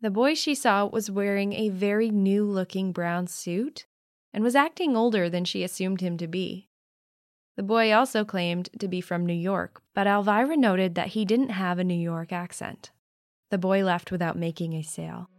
The 0.00 0.10
boy 0.10 0.34
she 0.34 0.54
saw 0.54 0.86
was 0.86 1.10
wearing 1.10 1.54
a 1.54 1.70
very 1.70 2.10
new 2.10 2.44
looking 2.44 2.92
brown 2.92 3.26
suit 3.26 3.86
and 4.32 4.44
was 4.44 4.54
acting 4.54 4.96
older 4.96 5.28
than 5.28 5.44
she 5.44 5.64
assumed 5.64 6.02
him 6.02 6.16
to 6.18 6.28
be. 6.28 6.68
The 7.56 7.64
boy 7.64 7.92
also 7.92 8.24
claimed 8.24 8.68
to 8.78 8.86
be 8.86 9.00
from 9.00 9.26
New 9.26 9.32
York, 9.32 9.82
but 9.92 10.06
Elvira 10.06 10.56
noted 10.56 10.94
that 10.94 11.08
he 11.08 11.24
didn't 11.24 11.48
have 11.48 11.80
a 11.80 11.84
New 11.84 11.94
York 11.94 12.32
accent. 12.32 12.92
The 13.50 13.58
boy 13.58 13.82
left 13.82 14.12
without 14.12 14.36
making 14.36 14.74
a 14.74 14.82
sale. 14.82 15.30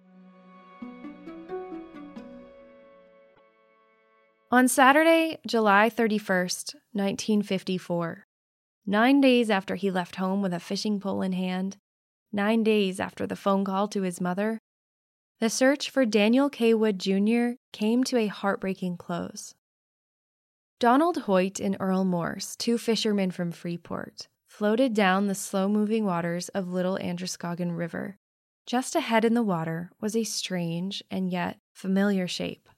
On 4.49 4.69
Saturday, 4.69 5.39
July 5.45 5.89
31st, 5.89 6.75
1954, 6.93 8.25
nine 8.85 9.19
days 9.19 9.49
after 9.49 9.75
he 9.75 9.91
left 9.91 10.15
home 10.15 10.41
with 10.41 10.53
a 10.53 10.59
fishing 10.61 11.01
pole 11.01 11.21
in 11.21 11.33
hand, 11.33 11.75
nine 12.31 12.63
days 12.63 12.97
after 12.97 13.27
the 13.27 13.35
phone 13.35 13.65
call 13.65 13.89
to 13.89 14.03
his 14.03 14.21
mother, 14.21 14.61
the 15.41 15.49
search 15.49 15.89
for 15.89 16.05
Daniel 16.05 16.49
K. 16.49 16.73
Wood 16.73 16.97
Jr. 16.97 17.59
came 17.73 18.05
to 18.05 18.15
a 18.15 18.27
heartbreaking 18.27 18.95
close. 18.95 19.53
Donald 20.79 21.23
Hoyt 21.23 21.59
and 21.59 21.75
Earl 21.77 22.05
Morse, 22.05 22.55
two 22.55 22.77
fishermen 22.77 23.31
from 23.31 23.51
Freeport, 23.51 24.29
floated 24.47 24.93
down 24.93 25.27
the 25.27 25.35
slow 25.35 25.67
moving 25.67 26.05
waters 26.05 26.47
of 26.49 26.71
Little 26.71 26.97
Androscoggin 26.99 27.73
River. 27.73 28.17
Just 28.65 28.95
ahead 28.95 29.25
in 29.25 29.33
the 29.33 29.43
water 29.43 29.91
was 29.99 30.15
a 30.15 30.23
strange 30.23 31.03
and 31.11 31.29
yet 31.29 31.57
familiar 31.73 32.29
shape. 32.29 32.69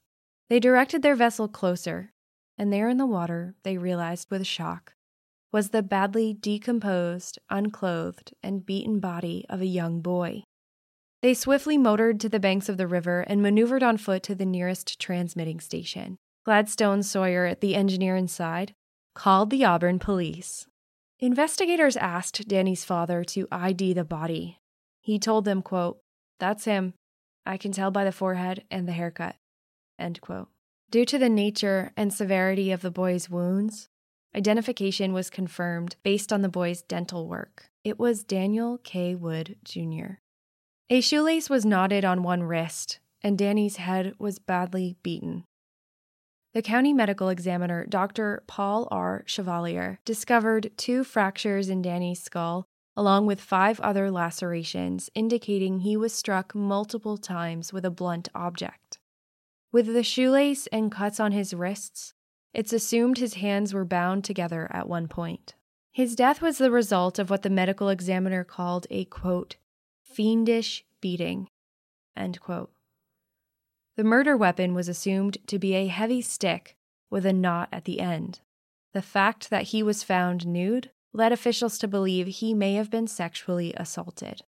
They 0.50 0.58
directed 0.58 1.02
their 1.02 1.14
vessel 1.14 1.46
closer, 1.46 2.12
and 2.58 2.72
there 2.72 2.88
in 2.88 2.96
the 2.96 3.06
water, 3.06 3.54
they 3.62 3.78
realized 3.78 4.30
with 4.30 4.44
shock, 4.44 4.94
was 5.52 5.70
the 5.70 5.82
badly 5.82 6.34
decomposed, 6.34 7.38
unclothed, 7.48 8.34
and 8.42 8.66
beaten 8.66 8.98
body 8.98 9.46
of 9.48 9.60
a 9.60 9.66
young 9.66 10.00
boy. 10.00 10.42
They 11.22 11.34
swiftly 11.34 11.78
motored 11.78 12.18
to 12.20 12.28
the 12.28 12.40
banks 12.40 12.68
of 12.68 12.78
the 12.78 12.88
river 12.88 13.20
and 13.20 13.40
maneuvered 13.40 13.84
on 13.84 13.96
foot 13.96 14.24
to 14.24 14.34
the 14.34 14.44
nearest 14.44 14.98
transmitting 14.98 15.60
station. 15.60 16.16
Gladstone 16.44 17.04
Sawyer, 17.04 17.54
the 17.54 17.76
engineer 17.76 18.16
inside, 18.16 18.72
called 19.14 19.50
the 19.50 19.64
Auburn 19.64 20.00
police. 20.00 20.66
Investigators 21.20 21.96
asked 21.96 22.48
Danny's 22.48 22.84
father 22.84 23.22
to 23.24 23.46
ID 23.52 23.92
the 23.92 24.04
body. 24.04 24.58
He 25.00 25.18
told 25.18 25.44
them, 25.44 25.62
quote, 25.62 26.00
That's 26.40 26.64
him. 26.64 26.94
I 27.46 27.56
can 27.56 27.70
tell 27.70 27.90
by 27.90 28.04
the 28.04 28.12
forehead 28.12 28.64
and 28.70 28.88
the 28.88 28.92
haircut. 28.92 29.36
Due 30.90 31.04
to 31.04 31.18
the 31.18 31.28
nature 31.28 31.92
and 31.96 32.12
severity 32.12 32.72
of 32.72 32.82
the 32.82 32.90
boy's 32.90 33.30
wounds, 33.30 33.88
identification 34.34 35.12
was 35.12 35.30
confirmed 35.30 35.96
based 36.02 36.32
on 36.32 36.42
the 36.42 36.48
boy's 36.48 36.82
dental 36.82 37.28
work. 37.28 37.70
It 37.84 37.98
was 37.98 38.24
Daniel 38.24 38.78
K. 38.82 39.14
Wood, 39.14 39.56
Jr. 39.64 40.18
A 40.88 41.00
shoelace 41.00 41.48
was 41.48 41.64
knotted 41.64 42.04
on 42.04 42.22
one 42.22 42.42
wrist, 42.42 42.98
and 43.22 43.38
Danny's 43.38 43.76
head 43.76 44.14
was 44.18 44.38
badly 44.38 44.96
beaten. 45.02 45.44
The 46.52 46.62
county 46.62 46.92
medical 46.92 47.28
examiner, 47.28 47.86
Dr. 47.86 48.42
Paul 48.48 48.88
R. 48.90 49.22
Chevalier, 49.26 50.00
discovered 50.04 50.72
two 50.76 51.04
fractures 51.04 51.68
in 51.68 51.80
Danny's 51.80 52.20
skull, 52.20 52.66
along 52.96 53.26
with 53.26 53.40
five 53.40 53.78
other 53.80 54.10
lacerations, 54.10 55.10
indicating 55.14 55.80
he 55.80 55.96
was 55.96 56.12
struck 56.12 56.54
multiple 56.54 57.16
times 57.16 57.72
with 57.72 57.84
a 57.84 57.90
blunt 57.90 58.28
object. 58.34 58.98
With 59.72 59.86
the 59.86 60.02
shoelace 60.02 60.66
and 60.68 60.90
cuts 60.90 61.20
on 61.20 61.32
his 61.32 61.54
wrists, 61.54 62.14
it's 62.52 62.72
assumed 62.72 63.18
his 63.18 63.34
hands 63.34 63.72
were 63.72 63.84
bound 63.84 64.24
together 64.24 64.68
at 64.72 64.88
one 64.88 65.06
point. 65.06 65.54
His 65.92 66.16
death 66.16 66.42
was 66.42 66.58
the 66.58 66.70
result 66.70 67.18
of 67.18 67.30
what 67.30 67.42
the 67.42 67.50
medical 67.50 67.88
examiner 67.88 68.42
called 68.42 68.86
a 68.90 69.04
quote, 69.04 69.56
fiendish 70.02 70.84
beating, 71.00 71.48
end 72.16 72.40
quote. 72.40 72.72
The 73.96 74.04
murder 74.04 74.36
weapon 74.36 74.74
was 74.74 74.88
assumed 74.88 75.38
to 75.46 75.58
be 75.58 75.74
a 75.74 75.86
heavy 75.86 76.22
stick 76.22 76.76
with 77.10 77.26
a 77.26 77.32
knot 77.32 77.68
at 77.72 77.84
the 77.84 78.00
end. 78.00 78.40
The 78.92 79.02
fact 79.02 79.50
that 79.50 79.68
he 79.68 79.82
was 79.82 80.02
found 80.02 80.46
nude 80.46 80.90
led 81.12 81.32
officials 81.32 81.78
to 81.78 81.88
believe 81.88 82.26
he 82.26 82.54
may 82.54 82.74
have 82.74 82.90
been 82.90 83.06
sexually 83.06 83.72
assaulted. 83.76 84.42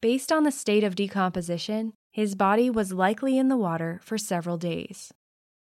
Based 0.00 0.30
on 0.32 0.44
the 0.44 0.52
state 0.52 0.84
of 0.84 0.94
decomposition, 0.94 1.92
his 2.10 2.34
body 2.34 2.68
was 2.68 2.92
likely 2.92 3.38
in 3.38 3.48
the 3.48 3.56
water 3.56 4.00
for 4.02 4.18
several 4.18 4.56
days. 4.56 5.12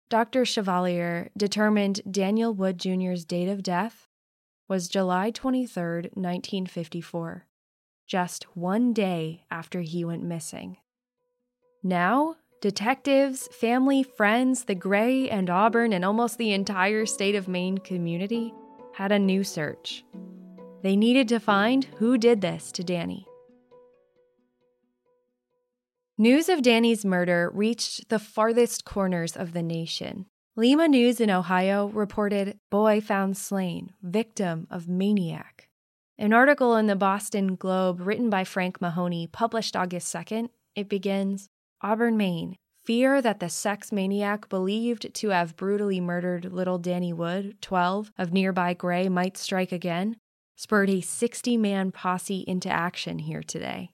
Dr. 0.10 0.46
Chevalier 0.46 1.30
determined 1.38 2.02
Daniel 2.10 2.54
Wood 2.54 2.78
Jr.'s 2.78 3.26
date 3.26 3.50
of 3.50 3.64
death 3.64 4.08
was 4.68 4.88
July 4.88 5.32
23, 5.32 6.10
1954, 6.14 7.46
just 8.08 8.44
one 8.56 8.94
day 8.94 9.44
after 9.50 9.82
he 9.82 10.06
went 10.06 10.24
missing. 10.24 10.78
Now, 11.82 12.38
Detectives, 12.64 13.50
family, 13.52 14.04
friends, 14.04 14.64
the 14.64 14.74
Gray 14.74 15.30
and 15.30 15.50
Auburn, 15.50 15.92
and 15.92 16.06
almost 16.06 16.38
the 16.38 16.54
entire 16.54 17.06
state 17.06 17.36
of 17.36 17.50
Maine 17.50 17.78
community 17.78 18.54
had 18.94 19.12
a 19.12 19.20
new 19.20 19.44
search. 19.44 20.06
They 20.82 20.96
needed 20.96 21.28
to 21.28 21.42
find 21.42 21.84
who 21.98 22.18
did 22.18 22.40
this 22.40 22.72
to 22.72 22.82
Danny. 22.82 23.28
News 26.18 26.48
of 26.48 26.62
Danny's 26.62 27.04
murder 27.04 27.50
reached 27.56 28.10
the 28.10 28.20
farthest 28.20 28.86
corners 28.86 29.36
of 29.36 29.52
the 29.52 29.64
nation. 29.64 30.28
Lima 30.56 30.88
News 30.88 31.20
in 31.20 31.32
Ohio 31.32 31.88
reported 31.88 32.60
Boy 32.70 33.02
Found 33.02 33.36
Slain, 33.36 33.94
Victim 34.04 34.68
of 34.70 34.88
Maniac. 34.88 35.70
An 36.20 36.32
article 36.32 36.76
in 36.76 36.86
the 36.86 36.96
Boston 36.96 37.56
Globe 37.56 38.00
written 38.00 38.30
by 38.30 38.44
Frank 38.44 38.80
Mahoney, 38.80 39.26
published 39.26 39.76
August 39.76 40.14
2nd, 40.14 40.50
it 40.76 40.88
begins 40.88 41.50
Auburn, 41.82 42.16
Maine. 42.16 42.58
Fear 42.86 43.20
that 43.24 43.40
the 43.40 43.50
sex 43.50 43.92
maniac 43.92 44.50
believed 44.50 45.16
to 45.16 45.30
have 45.30 45.56
brutally 45.56 46.00
murdered 46.00 46.54
little 46.54 46.78
Danny 46.78 47.12
Wood, 47.12 47.60
12, 47.60 48.12
of 48.20 48.32
nearby 48.32 48.76
Gray 48.76 49.10
might 49.10 49.36
strike 49.36 49.72
again, 49.72 50.18
spurred 50.58 50.92
a 50.92 51.02
60 51.02 51.58
man 51.58 51.92
posse 51.92 52.46
into 52.48 52.70
action 52.70 53.18
here 53.18 53.42
today. 53.42 53.93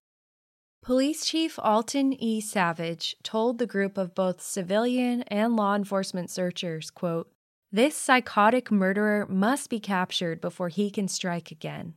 Police 0.82 1.26
Chief 1.26 1.60
Alton 1.62 2.14
E. 2.14 2.40
Savage 2.40 3.16
told 3.22 3.58
the 3.58 3.68
group 3.68 3.98
of 3.98 4.16
both 4.16 4.42
civilian 4.42 5.24
and 5.24 5.56
law 5.56 5.76
enforcement 5.76 6.32
searchers, 6.32 6.90
quote, 6.90 7.30
This 7.72 7.96
psychotic 7.96 8.72
murderer 8.72 9.28
must 9.30 9.70
be 9.70 9.80
captured 9.80 10.42
before 10.42 10.70
he 10.70 10.90
can 10.90 11.08
strike 11.08 11.52
again. 11.52 11.96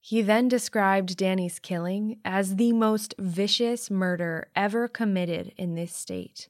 He 0.00 0.22
then 0.22 0.48
described 0.48 1.16
Danny's 1.16 1.58
killing 1.58 2.20
as 2.24 2.56
the 2.56 2.72
most 2.72 3.14
vicious 3.18 3.90
murder 3.90 4.48
ever 4.54 4.86
committed 4.86 5.52
in 5.56 5.74
this 5.74 5.94
state. 5.94 6.48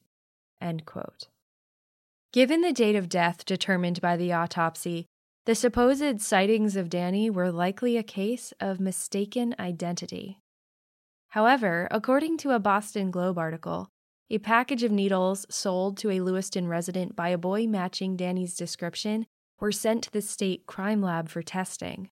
Given 2.32 2.60
the 2.60 2.72
date 2.72 2.96
of 2.96 3.08
death 3.08 3.44
determined 3.44 4.00
by 4.00 4.16
the 4.16 4.32
autopsy, 4.32 5.06
the 5.46 5.54
supposed 5.54 6.20
sightings 6.20 6.76
of 6.76 6.90
Danny 6.90 7.30
were 7.30 7.50
likely 7.50 7.96
a 7.96 8.02
case 8.02 8.52
of 8.60 8.78
mistaken 8.78 9.54
identity. 9.58 10.39
However, 11.30 11.86
according 11.90 12.38
to 12.38 12.50
a 12.50 12.58
Boston 12.58 13.10
Globe 13.10 13.38
article, 13.38 13.88
a 14.30 14.38
package 14.38 14.82
of 14.82 14.92
needles 14.92 15.46
sold 15.48 15.96
to 15.98 16.10
a 16.10 16.20
Lewiston 16.20 16.68
resident 16.68 17.16
by 17.16 17.28
a 17.28 17.38
boy 17.38 17.66
matching 17.66 18.16
Danny's 18.16 18.56
description 18.56 19.26
were 19.58 19.72
sent 19.72 20.04
to 20.04 20.10
the 20.10 20.22
state 20.22 20.66
crime 20.66 21.00
lab 21.02 21.28
for 21.28 21.42
testing. 21.42 22.10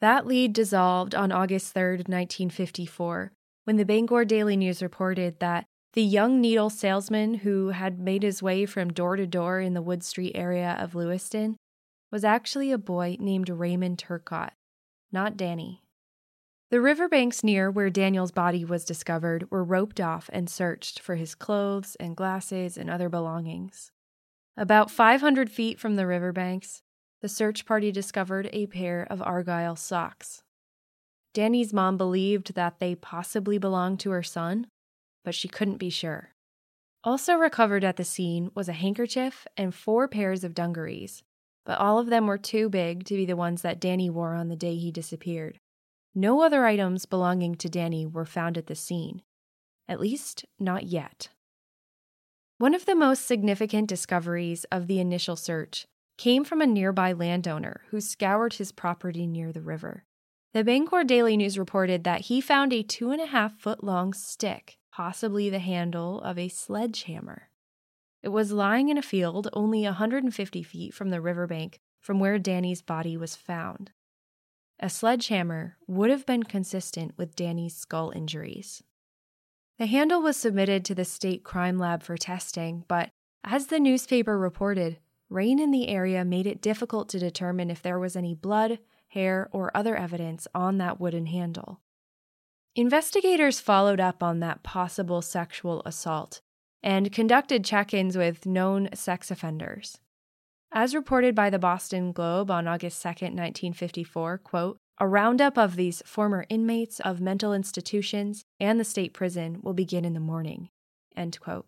That 0.00 0.26
lead 0.26 0.52
dissolved 0.52 1.14
on 1.14 1.32
August 1.32 1.74
3, 1.74 1.98
1954, 1.98 3.32
when 3.64 3.76
the 3.76 3.84
Bangor 3.84 4.24
Daily 4.24 4.56
News 4.56 4.82
reported 4.82 5.40
that 5.40 5.66
the 5.94 6.02
young 6.02 6.40
needle 6.40 6.68
salesman 6.68 7.34
who 7.34 7.70
had 7.70 7.98
made 7.98 8.22
his 8.22 8.42
way 8.42 8.66
from 8.66 8.92
door 8.92 9.16
to 9.16 9.26
door 9.26 9.60
in 9.60 9.74
the 9.74 9.82
Wood 9.82 10.02
Street 10.02 10.32
area 10.34 10.76
of 10.78 10.94
Lewiston 10.94 11.56
was 12.12 12.24
actually 12.24 12.70
a 12.70 12.78
boy 12.78 13.16
named 13.18 13.48
Raymond 13.48 13.98
Turcott, 13.98 14.52
not 15.10 15.36
Danny. 15.36 15.82
The 16.68 16.80
riverbanks 16.80 17.44
near 17.44 17.70
where 17.70 17.90
Daniel's 17.90 18.32
body 18.32 18.64
was 18.64 18.84
discovered 18.84 19.48
were 19.52 19.62
roped 19.62 20.00
off 20.00 20.28
and 20.32 20.50
searched 20.50 20.98
for 20.98 21.14
his 21.14 21.36
clothes 21.36 21.96
and 22.00 22.16
glasses 22.16 22.76
and 22.76 22.90
other 22.90 23.08
belongings. 23.08 23.92
About 24.56 24.90
500 24.90 25.48
feet 25.48 25.78
from 25.78 25.94
the 25.94 26.08
riverbanks, 26.08 26.82
the 27.22 27.28
search 27.28 27.66
party 27.66 27.92
discovered 27.92 28.48
a 28.52 28.66
pair 28.66 29.06
of 29.08 29.22
Argyle 29.22 29.76
socks. 29.76 30.42
Danny's 31.32 31.72
mom 31.72 31.96
believed 31.96 32.54
that 32.54 32.80
they 32.80 32.96
possibly 32.96 33.58
belonged 33.58 34.00
to 34.00 34.10
her 34.10 34.24
son, 34.24 34.66
but 35.24 35.36
she 35.36 35.46
couldn't 35.46 35.76
be 35.76 35.90
sure. 35.90 36.34
Also 37.04 37.34
recovered 37.34 37.84
at 37.84 37.96
the 37.96 38.04
scene 38.04 38.50
was 38.56 38.68
a 38.68 38.72
handkerchief 38.72 39.46
and 39.56 39.72
four 39.72 40.08
pairs 40.08 40.42
of 40.42 40.54
dungarees, 40.54 41.22
but 41.64 41.78
all 41.78 42.00
of 42.00 42.08
them 42.08 42.26
were 42.26 42.38
too 42.38 42.68
big 42.68 43.04
to 43.04 43.14
be 43.14 43.24
the 43.24 43.36
ones 43.36 43.62
that 43.62 43.78
Danny 43.78 44.10
wore 44.10 44.34
on 44.34 44.48
the 44.48 44.56
day 44.56 44.76
he 44.76 44.90
disappeared. 44.90 45.60
No 46.18 46.40
other 46.40 46.64
items 46.64 47.04
belonging 47.04 47.56
to 47.56 47.68
Danny 47.68 48.06
were 48.06 48.24
found 48.24 48.56
at 48.56 48.68
the 48.68 48.74
scene, 48.74 49.20
at 49.86 50.00
least 50.00 50.46
not 50.58 50.84
yet. 50.84 51.28
One 52.56 52.74
of 52.74 52.86
the 52.86 52.94
most 52.94 53.26
significant 53.26 53.86
discoveries 53.86 54.64
of 54.72 54.86
the 54.86 54.98
initial 54.98 55.36
search 55.36 55.86
came 56.16 56.42
from 56.42 56.62
a 56.62 56.66
nearby 56.66 57.12
landowner 57.12 57.82
who 57.90 58.00
scoured 58.00 58.54
his 58.54 58.72
property 58.72 59.26
near 59.26 59.52
the 59.52 59.60
river. 59.60 60.04
The 60.54 60.64
Bangor 60.64 61.04
Daily 61.04 61.36
News 61.36 61.58
reported 61.58 62.04
that 62.04 62.22
he 62.22 62.40
found 62.40 62.72
a 62.72 62.82
two 62.82 63.10
and 63.10 63.20
a 63.20 63.26
half 63.26 63.52
foot 63.58 63.84
long 63.84 64.14
stick, 64.14 64.78
possibly 64.90 65.50
the 65.50 65.58
handle 65.58 66.22
of 66.22 66.38
a 66.38 66.48
sledgehammer. 66.48 67.50
It 68.22 68.30
was 68.30 68.52
lying 68.52 68.88
in 68.88 68.96
a 68.96 69.02
field 69.02 69.48
only 69.52 69.82
150 69.82 70.62
feet 70.62 70.94
from 70.94 71.10
the 71.10 71.20
riverbank 71.20 71.78
from 72.00 72.20
where 72.20 72.38
Danny's 72.38 72.80
body 72.80 73.18
was 73.18 73.36
found. 73.36 73.90
A 74.78 74.90
sledgehammer 74.90 75.76
would 75.86 76.10
have 76.10 76.26
been 76.26 76.42
consistent 76.42 77.14
with 77.16 77.36
Danny's 77.36 77.76
skull 77.76 78.12
injuries. 78.14 78.82
The 79.78 79.86
handle 79.86 80.22
was 80.22 80.36
submitted 80.36 80.84
to 80.84 80.94
the 80.94 81.04
state 81.04 81.44
crime 81.44 81.78
lab 81.78 82.02
for 82.02 82.16
testing, 82.16 82.84
but 82.88 83.10
as 83.44 83.66
the 83.66 83.80
newspaper 83.80 84.38
reported, 84.38 84.98
Rain 85.28 85.58
in 85.58 85.72
the 85.72 85.88
area 85.88 86.24
made 86.24 86.46
it 86.46 86.62
difficult 86.62 87.08
to 87.08 87.18
determine 87.18 87.70
if 87.70 87.82
there 87.82 87.98
was 87.98 88.14
any 88.14 88.34
blood, 88.34 88.78
hair, 89.08 89.48
or 89.50 89.76
other 89.76 89.96
evidence 89.96 90.46
on 90.54 90.78
that 90.78 91.00
wooden 91.00 91.26
handle. 91.26 91.80
Investigators 92.76 93.58
followed 93.58 93.98
up 93.98 94.22
on 94.22 94.40
that 94.40 94.62
possible 94.62 95.22
sexual 95.22 95.82
assault 95.84 96.42
and 96.82 97.10
conducted 97.10 97.64
check 97.64 97.92
ins 97.92 98.16
with 98.16 98.46
known 98.46 98.88
sex 98.94 99.30
offenders. 99.30 99.98
As 100.72 100.94
reported 100.94 101.34
by 101.34 101.50
the 101.50 101.58
Boston 101.58 102.12
Globe 102.12 102.50
on 102.50 102.66
August 102.66 103.02
2, 103.02 103.08
1954, 103.08 104.38
quote, 104.38 104.78
a 104.98 105.06
roundup 105.06 105.58
of 105.58 105.76
these 105.76 106.02
former 106.06 106.46
inmates 106.48 107.00
of 107.00 107.20
mental 107.20 107.52
institutions 107.52 108.44
and 108.58 108.80
the 108.80 108.84
state 108.84 109.12
prison 109.12 109.60
will 109.62 109.74
begin 109.74 110.04
in 110.04 110.14
the 110.14 110.20
morning. 110.20 110.70
End 111.14 111.38
quote. 111.38 111.66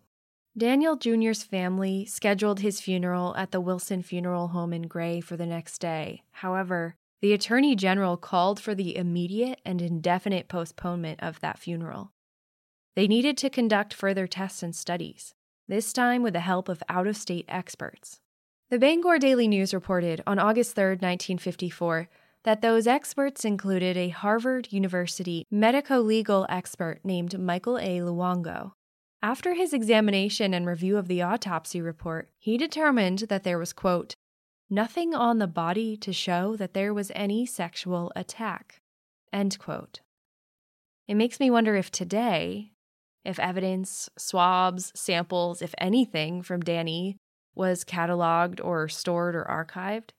Daniel 0.57 0.95
Jr.'s 0.95 1.43
family 1.43 2.05
scheduled 2.05 2.59
his 2.59 2.81
funeral 2.81 3.35
at 3.37 3.51
the 3.51 3.61
Wilson 3.61 4.01
Funeral 4.01 4.49
Home 4.49 4.73
in 4.73 4.83
Gray 4.83 5.21
for 5.21 5.37
the 5.37 5.45
next 5.45 5.77
day. 5.79 6.23
However, 6.31 6.95
the 7.21 7.33
Attorney 7.33 7.75
General 7.75 8.17
called 8.17 8.59
for 8.59 8.73
the 8.73 8.95
immediate 8.95 9.61
and 9.63 9.81
indefinite 9.81 10.47
postponement 10.47 11.21
of 11.21 11.39
that 11.41 11.59
funeral. 11.59 12.11
They 12.95 13.07
needed 13.07 13.37
to 13.37 13.49
conduct 13.49 13.93
further 13.93 14.25
tests 14.25 14.63
and 14.63 14.75
studies, 14.75 15.35
this 15.67 15.93
time 15.93 16.23
with 16.23 16.33
the 16.33 16.39
help 16.39 16.67
of 16.67 16.81
out 16.89 17.07
of 17.07 17.15
state 17.15 17.45
experts. 17.47 18.19
The 18.69 18.77
Bangor 18.77 19.17
Daily 19.17 19.47
News 19.47 19.73
reported 19.73 20.21
on 20.27 20.37
August 20.37 20.75
3, 20.75 20.89
1954, 20.89 22.07
that 22.43 22.61
those 22.61 22.85
experts 22.85 23.43
included 23.43 23.97
a 23.97 24.09
Harvard 24.09 24.71
University 24.71 25.47
medico 25.49 26.01
legal 26.01 26.45
expert 26.49 26.99
named 27.03 27.39
Michael 27.39 27.79
A. 27.79 28.01
Luongo. 28.01 28.73
After 29.23 29.55
his 29.55 29.73
examination 29.73 30.53
and 30.53 30.67
review 30.67 30.97
of 30.97 31.07
the 31.07 31.23
autopsy 31.23 31.81
report, 31.81 32.29
he 32.37 32.59
determined 32.59 33.19
that 33.29 33.43
there 33.43 33.57
was, 33.57 33.73
quote, 33.73 34.13
nothing 34.69 35.15
on 35.15 35.39
the 35.39 35.47
body 35.47 35.97
to 35.97 36.13
show 36.13 36.55
that 36.57 36.75
there 36.75 36.93
was 36.93 37.11
any 37.15 37.47
sexual 37.47 38.11
attack, 38.15 38.81
end 39.33 39.57
quote. 39.57 40.01
It 41.07 41.15
makes 41.15 41.39
me 41.39 41.49
wonder 41.49 41.75
if 41.75 41.89
today, 41.89 42.73
if 43.25 43.39
evidence, 43.39 44.09
swabs, 44.15 44.91
samples, 44.93 45.63
if 45.63 45.73
anything 45.79 46.43
from 46.43 46.61
Danny 46.61 47.17
was 47.55 47.83
cataloged 47.83 48.63
or 48.63 48.87
stored 48.87 49.35
or 49.35 49.43
archived, 49.45 50.11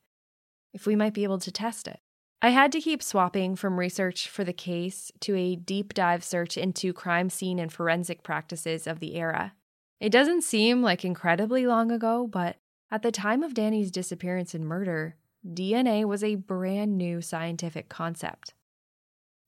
if 0.73 0.87
we 0.87 0.97
might 0.97 1.15
be 1.15 1.25
able 1.25 1.39
to 1.39 1.53
test 1.53 1.89
it. 1.89 2.01
I 2.43 2.51
had 2.51 2.73
to 2.73 2.81
keep 2.81 3.03
swapping 3.03 3.55
from 3.55 3.79
research 3.79 4.29
for 4.29 4.45
the 4.45 4.53
case 4.53 5.13
to 5.21 5.37
a 5.37 5.57
deep 5.57 5.93
dive 5.93 6.25
search 6.25 6.57
into 6.57 6.93
crime 6.93 7.29
scene 7.29 7.59
and 7.59 7.73
forensic 7.73 8.23
practices 8.23 8.87
of 8.87 9.01
the 9.01 9.17
era. 9.17 9.53
It 10.01 10.11
doesn't 10.11 10.43
seem 10.43 10.81
like 10.81 11.05
incredibly 11.05 11.67
long 11.67 11.91
ago, 11.91 12.27
but 12.27 12.57
at 12.91 13.03
the 13.03 13.13
time 13.13 13.43
of 13.43 13.53
Danny's 13.53 13.91
disappearance 13.91 14.55
and 14.55 14.65
murder, 14.67 15.17
DNA 15.47 16.05
was 16.07 16.25
a 16.25 16.37
brand 16.37 16.97
new 16.97 17.21
scientific 17.21 17.91
concept. 17.91 18.55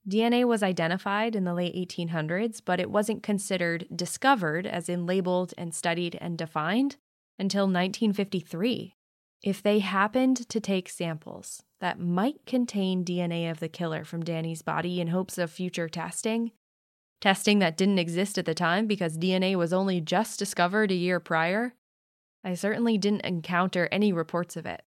DNA 0.07 0.45
was 0.45 0.61
identified 0.61 1.35
in 1.35 1.45
the 1.45 1.53
late 1.53 1.75
1800s, 1.75 2.61
but 2.63 2.79
it 2.79 2.91
wasn't 2.91 3.23
considered 3.23 3.87
discovered, 3.95 4.67
as 4.67 4.89
in 4.89 5.05
labeled 5.05 5.53
and 5.57 5.73
studied 5.73 6.17
and 6.21 6.37
defined, 6.37 6.97
until 7.39 7.63
1953. 7.63 8.95
If 9.41 9.61
they 9.61 9.79
happened 9.79 10.47
to 10.49 10.59
take 10.59 10.87
samples 10.87 11.63
that 11.81 11.99
might 11.99 12.45
contain 12.45 13.03
DNA 13.03 13.51
of 13.51 13.59
the 13.59 13.67
killer 13.67 14.05
from 14.05 14.23
Danny's 14.23 14.61
body 14.61 15.01
in 15.01 15.09
hopes 15.09 15.37
of 15.37 15.51
future 15.51 15.89
testing, 15.89 16.51
testing 17.19 17.59
that 17.59 17.75
didn't 17.75 17.99
exist 17.99 18.37
at 18.37 18.45
the 18.45 18.53
time 18.53 18.87
because 18.87 19.17
DNA 19.17 19.55
was 19.55 19.73
only 19.73 19.99
just 19.99 20.39
discovered 20.39 20.91
a 20.91 20.95
year 20.95 21.19
prior, 21.19 21.73
I 22.43 22.53
certainly 22.53 22.97
didn't 22.97 23.25
encounter 23.25 23.89
any 23.91 24.13
reports 24.13 24.55
of 24.55 24.65
it. 24.65 24.83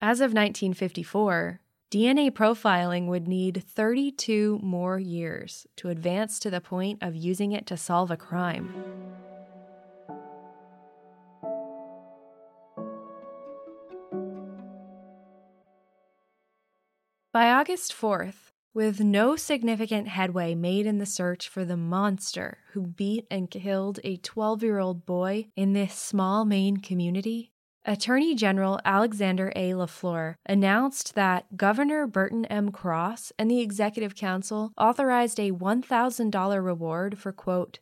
As 0.00 0.20
of 0.20 0.32
1954, 0.32 1.60
DNA 1.92 2.30
profiling 2.30 3.06
would 3.06 3.28
need 3.28 3.62
32 3.64 4.58
more 4.62 4.98
years 4.98 5.66
to 5.76 5.88
advance 5.88 6.38
to 6.40 6.50
the 6.50 6.60
point 6.60 7.02
of 7.02 7.14
using 7.14 7.52
it 7.52 7.66
to 7.66 7.76
solve 7.76 8.10
a 8.10 8.16
crime. 8.16 8.74
By 17.36 17.50
August 17.50 17.92
4th, 17.92 18.48
with 18.72 18.98
no 18.98 19.36
significant 19.36 20.08
headway 20.08 20.54
made 20.54 20.86
in 20.86 20.96
the 20.96 21.04
search 21.04 21.50
for 21.50 21.66
the 21.66 21.76
monster 21.76 22.60
who 22.72 22.86
beat 22.86 23.26
and 23.30 23.50
killed 23.50 24.00
a 24.02 24.16
12 24.16 24.62
year 24.62 24.78
old 24.78 25.04
boy 25.04 25.48
in 25.54 25.74
this 25.74 25.92
small 25.92 26.46
Maine 26.46 26.78
community, 26.78 27.52
Attorney 27.84 28.34
General 28.34 28.80
Alexander 28.86 29.52
A. 29.54 29.72
LaFleur 29.72 30.36
announced 30.46 31.14
that 31.14 31.58
Governor 31.58 32.06
Burton 32.06 32.46
M. 32.46 32.72
Cross 32.72 33.32
and 33.38 33.50
the 33.50 33.60
Executive 33.60 34.14
Council 34.14 34.72
authorized 34.78 35.38
a 35.38 35.52
$1,000 35.52 36.64
reward 36.64 37.18
for, 37.18 37.32
quote, 37.32 37.80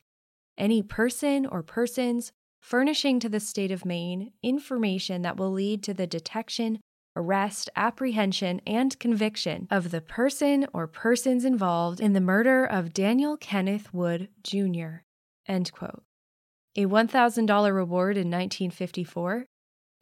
any 0.59 0.83
person 0.83 1.47
or 1.47 1.62
persons 1.62 2.33
furnishing 2.61 3.21
to 3.21 3.29
the 3.29 3.38
state 3.38 3.71
of 3.71 3.85
Maine 3.85 4.33
information 4.43 5.23
that 5.23 5.37
will 5.37 5.53
lead 5.53 5.85
to 5.85 5.95
the 5.95 6.09
detection 6.09 6.81
arrest, 7.16 7.70
apprehension, 7.77 8.61
and 8.66 8.98
conviction 8.98 9.66
of 9.70 9.90
the 9.90 10.00
person 10.00 10.66
or 10.72 10.87
persons 10.87 11.44
involved 11.44 12.00
in 12.00 12.12
the 12.12 12.20
murder 12.20 12.64
of 12.64 12.92
Daniel 12.92 13.37
Kenneth 13.37 13.92
Wood, 13.92 14.29
Jr. 14.42 15.03
End 15.46 15.72
quote. 15.72 16.03
A 16.77 16.87
$1,000 16.87 17.74
reward 17.74 18.16
in 18.16 18.29
1954 18.31 19.46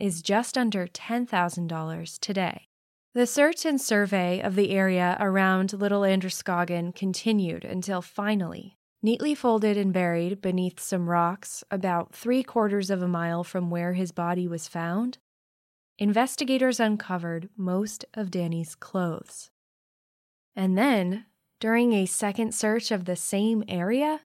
is 0.01 0.22
just 0.22 0.57
under 0.57 0.87
$10,000 0.87 2.18
today. 2.18 2.66
The 3.14 3.27
search 3.27 3.66
and 3.66 3.79
survey 3.79 4.40
of 4.40 4.55
the 4.55 4.70
area 4.70 5.18
around 5.20 5.75
Little 5.75 6.03
Androscoggin 6.03 6.92
continued 6.92 7.62
until 7.62 8.01
finally, 8.01 8.79
neatly 9.03 9.35
folded 9.35 9.77
and 9.77 9.92
buried 9.92 10.40
beneath 10.40 10.81
some 10.81 11.11
rocks 11.11 11.62
about 11.70 12.14
three 12.14 12.42
quarters 12.42 12.88
of 12.88 13.03
a 13.03 13.09
mile 13.09 13.44
from 13.44 13.68
where 13.68 13.92
his 13.92 14.12
body 14.12 14.48
was 14.48 14.66
found, 14.66 15.18
investigators 15.98 16.81
uncovered 16.81 17.48
most 17.57 18.05
of 18.14 18.31
Danny's 18.31 18.74
clothes. 18.74 19.50
And 20.55 20.76
then, 20.76 21.26
during 21.61 21.92
a 21.92 22.07
second 22.07 22.55
search 22.55 22.90
of 22.90 23.05
the 23.05 23.16
same 23.16 23.62
area, 23.68 24.20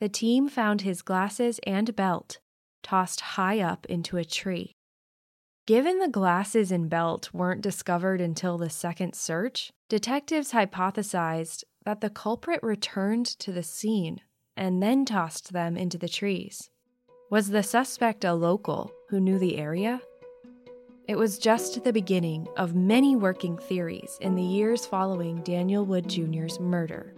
the 0.00 0.08
team 0.08 0.48
found 0.48 0.82
his 0.82 1.02
glasses 1.02 1.58
and 1.66 1.96
belt 1.96 2.38
tossed 2.82 3.20
high 3.20 3.60
up 3.60 3.84
into 3.86 4.16
a 4.16 4.24
tree. 4.24 4.76
Given 5.66 5.98
the 5.98 6.08
glasses 6.08 6.70
and 6.70 6.88
belt 6.88 7.34
weren't 7.34 7.60
discovered 7.60 8.20
until 8.20 8.58
the 8.58 8.70
second 8.70 9.16
search, 9.16 9.72
detectives 9.88 10.52
hypothesized 10.52 11.64
that 11.84 12.00
the 12.00 12.10
culprit 12.10 12.60
returned 12.62 13.26
to 13.26 13.50
the 13.50 13.64
scene 13.64 14.20
and 14.56 14.80
then 14.80 15.04
tossed 15.04 15.52
them 15.52 15.76
into 15.76 15.98
the 15.98 16.08
trees. 16.08 16.70
Was 17.30 17.50
the 17.50 17.64
suspect 17.64 18.24
a 18.24 18.34
local 18.34 18.92
who 19.08 19.18
knew 19.18 19.38
the 19.38 19.58
area? 19.58 20.00
It 21.08 21.16
was 21.16 21.38
just 21.38 21.84
the 21.84 21.92
beginning 21.92 22.48
of 22.56 22.74
many 22.74 23.14
working 23.14 23.56
theories 23.56 24.18
in 24.20 24.34
the 24.34 24.42
years 24.42 24.86
following 24.86 25.40
Daniel 25.42 25.86
Wood 25.86 26.08
Jr.'s 26.08 26.58
murder. 26.58 27.14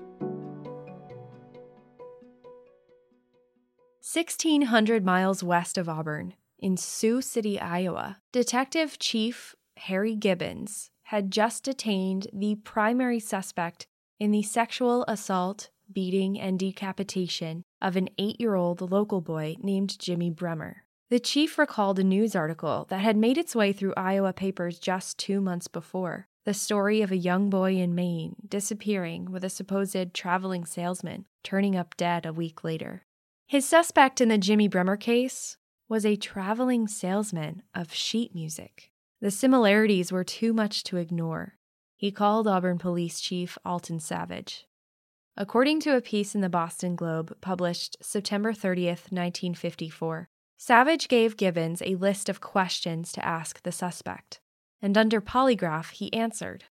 1,600 4.12 5.04
miles 5.04 5.42
west 5.42 5.78
of 5.78 5.88
Auburn, 5.88 6.34
in 6.58 6.76
Sioux 6.76 7.22
City, 7.22 7.58
Iowa, 7.58 8.18
Detective 8.30 8.98
Chief 8.98 9.54
Harry 9.78 10.14
Gibbons 10.14 10.90
had 11.04 11.30
just 11.30 11.64
detained 11.64 12.26
the 12.30 12.56
primary 12.56 13.20
suspect 13.20 13.86
in 14.20 14.32
the 14.32 14.42
sexual 14.42 15.06
assault, 15.08 15.70
beating, 15.90 16.38
and 16.38 16.58
decapitation 16.58 17.62
of 17.80 17.96
an 17.96 18.10
eight 18.18 18.38
year 18.38 18.54
old 18.54 18.82
local 18.90 19.22
boy 19.22 19.56
named 19.62 19.98
Jimmy 19.98 20.28
Bremer. 20.28 20.84
The 21.10 21.18
chief 21.18 21.56
recalled 21.58 21.98
a 21.98 22.04
news 22.04 22.36
article 22.36 22.86
that 22.90 23.00
had 23.00 23.16
made 23.16 23.38
its 23.38 23.56
way 23.56 23.72
through 23.72 23.94
Iowa 23.96 24.34
papers 24.34 24.78
just 24.78 25.16
two 25.16 25.40
months 25.40 25.66
before 25.66 26.26
the 26.44 26.52
story 26.52 27.02
of 27.02 27.10
a 27.10 27.16
young 27.16 27.50
boy 27.50 27.76
in 27.76 27.94
Maine 27.94 28.36
disappearing 28.46 29.30
with 29.30 29.44
a 29.44 29.50
supposed 29.50 30.14
traveling 30.14 30.64
salesman 30.64 31.26
turning 31.42 31.76
up 31.76 31.96
dead 31.96 32.24
a 32.24 32.32
week 32.32 32.62
later. 32.64 33.04
His 33.46 33.66
suspect 33.66 34.20
in 34.20 34.28
the 34.28 34.38
Jimmy 34.38 34.68
Bremer 34.68 34.96
case 34.96 35.56
was 35.88 36.04
a 36.04 36.16
traveling 36.16 36.88
salesman 36.88 37.62
of 37.74 37.92
sheet 37.92 38.34
music. 38.34 38.90
The 39.20 39.30
similarities 39.30 40.12
were 40.12 40.24
too 40.24 40.52
much 40.52 40.84
to 40.84 40.98
ignore. 40.98 41.56
He 41.96 42.10
called 42.10 42.46
Auburn 42.46 42.78
Police 42.78 43.20
Chief 43.20 43.56
Alton 43.64 44.00
Savage. 44.00 44.66
According 45.36 45.80
to 45.80 45.96
a 45.96 46.02
piece 46.02 46.34
in 46.34 46.42
the 46.42 46.48
Boston 46.48 46.96
Globe 46.96 47.36
published 47.40 47.96
September 48.02 48.52
30th, 48.52 49.10
1954, 49.10 50.28
Savage 50.60 51.06
gave 51.06 51.36
Gibbons 51.36 51.80
a 51.82 51.94
list 51.94 52.28
of 52.28 52.40
questions 52.40 53.12
to 53.12 53.24
ask 53.24 53.62
the 53.62 53.70
suspect, 53.70 54.40
and 54.82 54.98
under 54.98 55.20
polygraph, 55.20 55.92
he 55.92 56.12
answered. 56.12 56.64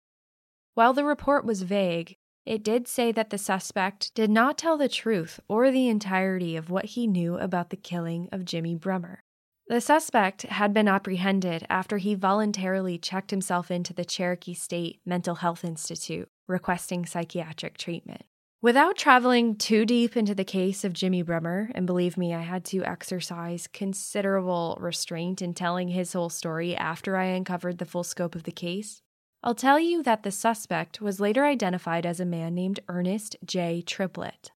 While 0.74 0.93
the 0.93 1.06
report 1.06 1.45
was 1.45 1.62
vague, 1.62 2.17
it 2.48 2.63
did 2.63 2.88
say 2.88 3.12
that 3.12 3.30
the 3.30 3.38
suspect 3.38 4.13
did 4.15 4.32
not 4.32 4.58
tell 4.58 4.76
the 4.76 4.89
truth 4.89 5.39
or 5.48 5.69
the 5.69 5.88
entirety 5.88 6.56
of 6.56 6.71
what 6.71 6.86
he 6.86 7.06
knew 7.06 7.38
about 7.38 7.69
the 7.69 7.78
killing 7.78 8.28
of 8.32 8.43
Jimmy 8.43 8.74
Bremer. 8.74 9.21
The 9.67 9.82
suspect 9.82 10.43
had 10.43 10.74
been 10.74 10.88
apprehended 10.88 11.65
after 11.69 11.98
he 11.98 12.15
voluntarily 12.15 12.98
checked 12.98 13.32
himself 13.32 13.69
into 13.69 13.93
the 13.93 14.06
Cherokee 14.06 14.54
State 14.56 15.00
Mental 15.06 15.36
Health 15.36 15.63
Institute 15.63 16.28
requesting 16.48 17.06
psychiatric 17.06 17.78
treatment. 17.78 18.24
Without 18.65 18.97
traveling 18.97 19.56
too 19.56 19.86
deep 19.86 20.17
into 20.17 20.34
the 20.34 20.43
case 20.43 20.84
of 20.84 20.91
Jimmy 20.91 21.21
Bremer, 21.21 21.69
and 21.75 21.86
believe 21.86 22.17
me, 22.17 22.34
I 22.34 22.41
had 22.41 22.65
to 22.65 22.84
exercise 22.84 23.67
considerable 23.67 24.75
restraint 24.82 25.39
in 25.39 25.54
telling 25.54 25.89
his 25.89 26.13
whole 26.13 26.30
story 26.32 26.75
after 26.75 27.15
I 27.15 27.25
uncovered 27.25 27.78
the 27.78 27.86
full 27.86 28.04
scope 28.04 28.34
of 28.34 28.41
the 28.41 28.51
case, 28.51 29.04
I'll 29.43 29.54
tell 29.54 29.80
you 29.80 30.01
that 30.01 30.23
the 30.23 30.32
suspect 30.32 30.99
was 30.99 31.19
later 31.19 31.45
identified 31.45 32.08
as 32.08 32.19
a 32.19 32.25
man 32.25 32.56
named 32.56 32.80
Ernest 32.89 33.36
J. 33.45 33.84
Triplett. 33.86 34.49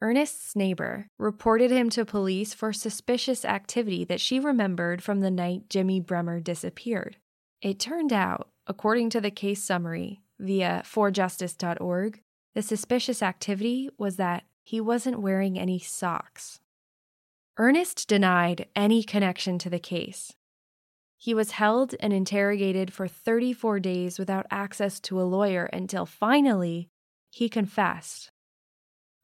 Ernest's 0.00 0.54
neighbor 0.54 1.08
reported 1.18 1.72
him 1.72 1.90
to 1.90 2.04
police 2.04 2.54
for 2.54 2.72
suspicious 2.72 3.44
activity 3.44 4.04
that 4.04 4.20
she 4.20 4.38
remembered 4.38 5.02
from 5.02 5.22
the 5.22 5.30
night 5.32 5.68
Jimmy 5.68 5.98
Bremer 5.98 6.38
disappeared. 6.38 7.16
It 7.60 7.80
turned 7.80 8.12
out, 8.12 8.50
according 8.68 9.10
to 9.10 9.20
the 9.20 9.32
case 9.32 9.60
summary 9.60 10.20
via 10.38 10.82
forjustice.org, 10.84 12.20
the 12.54 12.62
suspicious 12.62 13.22
activity 13.22 13.90
was 13.98 14.16
that 14.16 14.44
he 14.62 14.80
wasn't 14.80 15.20
wearing 15.20 15.58
any 15.58 15.78
socks. 15.78 16.60
Ernest 17.56 18.08
denied 18.08 18.66
any 18.74 19.02
connection 19.02 19.58
to 19.58 19.70
the 19.70 19.78
case. 19.78 20.32
He 21.16 21.34
was 21.34 21.52
held 21.52 21.94
and 22.00 22.12
interrogated 22.12 22.92
for 22.92 23.08
34 23.08 23.80
days 23.80 24.18
without 24.18 24.46
access 24.50 25.00
to 25.00 25.20
a 25.20 25.22
lawyer 25.22 25.66
until 25.72 26.06
finally 26.06 26.88
he 27.30 27.48
confessed. 27.48 28.30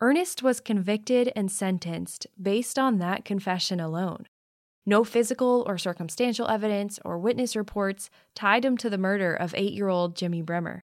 Ernest 0.01 0.43
was 0.43 0.61
convicted 0.61 1.31
and 1.37 1.53
sentenced 1.53 2.27
based 2.41 2.79
on 2.79 2.99
that 2.99 3.25
confession 3.25 3.81
alone. 3.81 4.27
No 4.87 5.05
physical 5.05 5.63
or 5.67 5.77
circumstantial 5.77 6.49
evidence 6.49 6.99
or 7.05 7.19
witness 7.19 7.55
reports 7.55 8.09
tied 8.35 8.65
him 8.65 8.79
to 8.79 8.89
the 8.89 8.97
murder 8.97 9.35
of 9.35 9.55
eight 9.57 9.75
year 9.75 9.89
old 9.89 10.17
Jimmy 10.17 10.41
Bremer. 10.41 10.83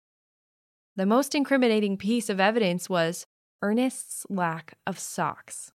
The 0.95 1.05
most 1.07 1.33
incriminating 1.33 1.97
piece 1.97 2.29
of 2.29 2.39
evidence 2.39 2.87
was 2.87 3.25
Ernest's 3.63 4.27
lack 4.29 4.77
of 4.85 4.99
socks. 4.99 5.71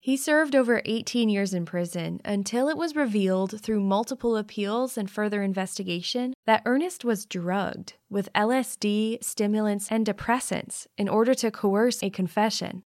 He 0.00 0.16
served 0.16 0.54
over 0.54 0.80
18 0.86 1.28
years 1.28 1.52
in 1.52 1.66
prison 1.66 2.20
until 2.24 2.68
it 2.70 2.78
was 2.78 2.96
revealed 2.96 3.60
through 3.60 3.80
multiple 3.80 4.38
appeals 4.38 4.96
and 4.96 5.10
further 5.10 5.42
investigation 5.42 6.32
that 6.46 6.62
Ernest 6.64 7.04
was 7.04 7.26
drugged 7.26 7.94
with 8.08 8.32
LSD, 8.32 9.22
stimulants, 9.22 9.88
and 9.90 10.06
depressants 10.06 10.86
in 10.96 11.10
order 11.10 11.34
to 11.34 11.50
coerce 11.50 12.02
a 12.02 12.08
confession. 12.08 12.84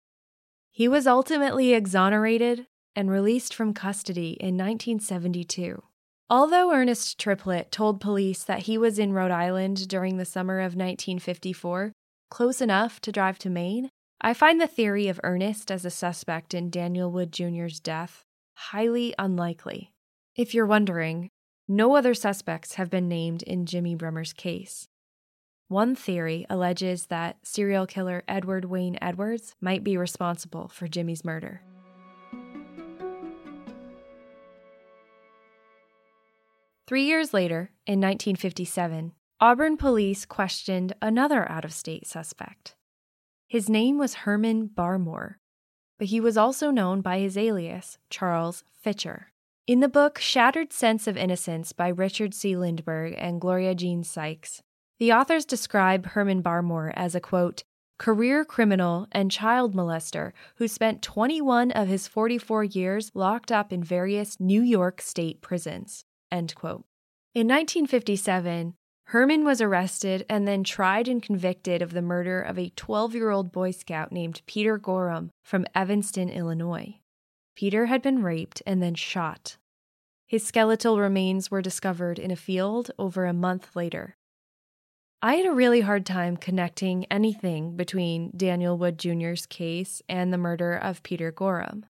He 0.72 0.88
was 0.88 1.06
ultimately 1.06 1.74
exonerated 1.74 2.66
and 2.96 3.08
released 3.08 3.54
from 3.54 3.72
custody 3.72 4.30
in 4.40 4.56
1972. 4.56 5.80
Although 6.32 6.72
Ernest 6.72 7.18
Triplett 7.18 7.70
told 7.70 8.00
police 8.00 8.42
that 8.44 8.60
he 8.60 8.78
was 8.78 8.98
in 8.98 9.12
Rhode 9.12 9.30
Island 9.30 9.86
during 9.86 10.16
the 10.16 10.24
summer 10.24 10.60
of 10.60 10.72
1954, 10.72 11.92
close 12.30 12.62
enough 12.62 13.02
to 13.02 13.12
drive 13.12 13.38
to 13.40 13.50
Maine, 13.50 13.90
I 14.18 14.32
find 14.32 14.58
the 14.58 14.66
theory 14.66 15.08
of 15.08 15.20
Ernest 15.22 15.70
as 15.70 15.84
a 15.84 15.90
suspect 15.90 16.54
in 16.54 16.70
Daniel 16.70 17.12
Wood 17.12 17.32
Jr.'s 17.32 17.80
death 17.80 18.24
highly 18.54 19.14
unlikely. 19.18 19.90
If 20.34 20.54
you're 20.54 20.64
wondering, 20.64 21.28
no 21.68 21.96
other 21.96 22.14
suspects 22.14 22.76
have 22.76 22.88
been 22.88 23.08
named 23.08 23.42
in 23.42 23.66
Jimmy 23.66 23.94
Bremer's 23.94 24.32
case. 24.32 24.88
One 25.68 25.94
theory 25.94 26.46
alleges 26.48 27.08
that 27.08 27.36
serial 27.42 27.86
killer 27.86 28.22
Edward 28.26 28.64
Wayne 28.64 28.96
Edwards 29.02 29.54
might 29.60 29.84
be 29.84 29.98
responsible 29.98 30.68
for 30.68 30.88
Jimmy's 30.88 31.26
murder. 31.26 31.60
Three 36.92 37.04
years 37.04 37.32
later, 37.32 37.70
in 37.86 38.02
1957, 38.02 39.14
Auburn 39.40 39.78
police 39.78 40.26
questioned 40.26 40.92
another 41.00 41.50
out 41.50 41.64
of 41.64 41.72
state 41.72 42.06
suspect. 42.06 42.74
His 43.48 43.70
name 43.70 43.96
was 43.96 44.12
Herman 44.28 44.68
Barmore, 44.68 45.36
but 45.98 46.08
he 46.08 46.20
was 46.20 46.36
also 46.36 46.70
known 46.70 47.00
by 47.00 47.20
his 47.20 47.38
alias, 47.38 47.96
Charles 48.10 48.62
Fitcher. 48.78 49.32
In 49.66 49.80
the 49.80 49.88
book 49.88 50.18
Shattered 50.18 50.70
Sense 50.70 51.06
of 51.06 51.16
Innocence 51.16 51.72
by 51.72 51.88
Richard 51.88 52.34
C. 52.34 52.54
Lindberg 52.54 53.14
and 53.16 53.40
Gloria 53.40 53.74
Jean 53.74 54.04
Sykes, 54.04 54.60
the 54.98 55.14
authors 55.14 55.46
describe 55.46 56.08
Herman 56.08 56.42
Barmore 56.42 56.92
as 56.94 57.14
a 57.14 57.20
quote, 57.20 57.62
career 57.98 58.44
criminal 58.44 59.06
and 59.12 59.30
child 59.30 59.74
molester 59.74 60.32
who 60.56 60.68
spent 60.68 61.00
21 61.00 61.70
of 61.70 61.88
his 61.88 62.06
44 62.06 62.64
years 62.64 63.10
locked 63.14 63.50
up 63.50 63.72
in 63.72 63.82
various 63.82 64.38
New 64.38 64.60
York 64.60 65.00
state 65.00 65.40
prisons. 65.40 66.04
End 66.32 66.54
quote. 66.56 66.84
In 67.34 67.46
1957, 67.46 68.74
Herman 69.06 69.44
was 69.44 69.60
arrested 69.60 70.24
and 70.28 70.48
then 70.48 70.64
tried 70.64 71.06
and 71.06 71.22
convicted 71.22 71.82
of 71.82 71.92
the 71.92 72.02
murder 72.02 72.40
of 72.40 72.58
a 72.58 72.70
12 72.70 73.14
year 73.14 73.30
old 73.30 73.52
Boy 73.52 73.70
Scout 73.70 74.10
named 74.10 74.42
Peter 74.46 74.78
Gorham 74.78 75.30
from 75.44 75.66
Evanston, 75.74 76.30
Illinois. 76.30 76.96
Peter 77.54 77.86
had 77.86 78.00
been 78.00 78.22
raped 78.22 78.62
and 78.66 78.82
then 78.82 78.94
shot. 78.94 79.58
His 80.26 80.46
skeletal 80.46 80.98
remains 80.98 81.50
were 81.50 81.60
discovered 81.60 82.18
in 82.18 82.30
a 82.30 82.36
field 82.36 82.90
over 82.98 83.26
a 83.26 83.34
month 83.34 83.76
later. 83.76 84.16
I 85.20 85.34
had 85.34 85.46
a 85.46 85.52
really 85.52 85.82
hard 85.82 86.06
time 86.06 86.36
connecting 86.36 87.04
anything 87.10 87.76
between 87.76 88.32
Daniel 88.34 88.78
Wood 88.78 88.98
Jr.'s 88.98 89.46
case 89.46 90.00
and 90.08 90.32
the 90.32 90.38
murder 90.38 90.74
of 90.74 91.02
Peter 91.02 91.30
Gorham. 91.30 91.84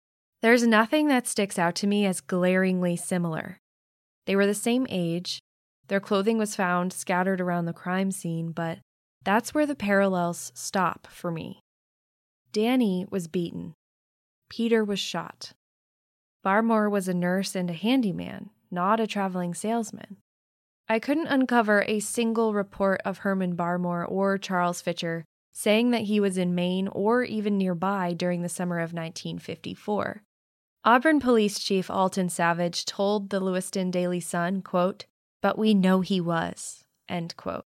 There's 0.42 0.66
nothing 0.66 1.08
that 1.08 1.26
sticks 1.26 1.58
out 1.58 1.74
to 1.76 1.86
me 1.86 2.06
as 2.06 2.22
glaringly 2.22 2.96
similar. 2.96 3.59
They 4.30 4.36
were 4.36 4.46
the 4.46 4.54
same 4.54 4.86
age, 4.88 5.42
their 5.88 5.98
clothing 5.98 6.38
was 6.38 6.54
found 6.54 6.92
scattered 6.92 7.40
around 7.40 7.64
the 7.64 7.72
crime 7.72 8.12
scene, 8.12 8.52
but 8.52 8.78
that's 9.24 9.52
where 9.52 9.66
the 9.66 9.74
parallels 9.74 10.52
stop 10.54 11.08
for 11.10 11.32
me. 11.32 11.58
Danny 12.52 13.04
was 13.10 13.26
beaten. 13.26 13.74
Peter 14.48 14.84
was 14.84 15.00
shot. 15.00 15.50
Barmore 16.44 16.88
was 16.88 17.08
a 17.08 17.12
nurse 17.12 17.56
and 17.56 17.70
a 17.70 17.72
handyman, 17.72 18.50
not 18.70 19.00
a 19.00 19.06
traveling 19.08 19.52
salesman. 19.52 20.18
I 20.88 21.00
couldn't 21.00 21.26
uncover 21.26 21.82
a 21.88 21.98
single 21.98 22.54
report 22.54 23.00
of 23.04 23.18
Herman 23.18 23.56
Barmore 23.56 24.08
or 24.08 24.38
Charles 24.38 24.80
Fitcher 24.80 25.24
saying 25.52 25.90
that 25.90 26.02
he 26.02 26.20
was 26.20 26.38
in 26.38 26.54
Maine 26.54 26.86
or 26.86 27.24
even 27.24 27.58
nearby 27.58 28.12
during 28.12 28.42
the 28.42 28.48
summer 28.48 28.76
of 28.76 28.92
1954. 28.92 30.22
Auburn 30.82 31.20
Police 31.20 31.58
Chief 31.58 31.90
Alton 31.90 32.30
Savage 32.30 32.86
told 32.86 33.28
the 33.28 33.38
Lewiston 33.38 33.90
Daily 33.90 34.20
Sun, 34.20 34.62
quote, 34.62 35.04
but 35.42 35.58
we 35.58 35.74
know 35.74 36.00
he 36.00 36.22
was. 36.22 36.84
End 37.06 37.36
quote. 37.36 37.66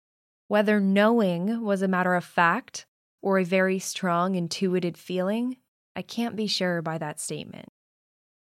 Whether 0.47 0.79
knowing 0.79 1.63
was 1.63 1.81
a 1.81 1.87
matter 1.87 2.13
of 2.13 2.23
fact 2.23 2.85
or 3.23 3.39
a 3.39 3.43
very 3.43 3.79
strong 3.79 4.35
intuited 4.35 4.95
feeling, 4.95 5.57
I 5.95 6.03
can't 6.03 6.35
be 6.35 6.45
sure 6.45 6.83
by 6.83 6.99
that 6.99 7.19
statement. 7.19 7.69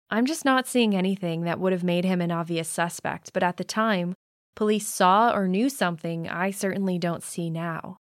I'm 0.09 0.25
just 0.25 0.45
not 0.45 0.67
seeing 0.67 0.95
anything 0.95 1.41
that 1.41 1.59
would 1.59 1.71
have 1.71 1.83
made 1.83 2.05
him 2.05 2.19
an 2.19 2.31
obvious 2.31 2.67
suspect, 2.67 3.33
but 3.33 3.43
at 3.43 3.57
the 3.57 3.63
time, 3.63 4.15
police 4.55 4.87
saw 4.87 5.31
or 5.31 5.47
knew 5.47 5.69
something 5.69 6.27
I 6.27 6.49
certainly 6.49 6.97
don't 6.97 7.21
see 7.21 7.51
now. 7.51 7.97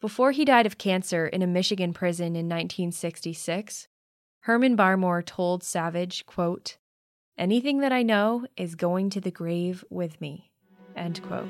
Before 0.00 0.30
he 0.30 0.44
died 0.44 0.66
of 0.66 0.78
cancer 0.78 1.26
in 1.26 1.42
a 1.42 1.48
Michigan 1.48 1.92
prison 1.92 2.36
in 2.36 2.46
1966, 2.46 3.88
Herman 4.44 4.74
Barmore 4.74 5.24
told 5.24 5.62
Savage, 5.62 6.24
quote, 6.24 6.78
Anything 7.36 7.80
that 7.80 7.92
I 7.92 8.02
know 8.02 8.46
is 8.56 8.74
going 8.74 9.10
to 9.10 9.20
the 9.20 9.30
grave 9.30 9.84
with 9.90 10.18
me. 10.20 10.50
End 10.96 11.22
quote. 11.22 11.48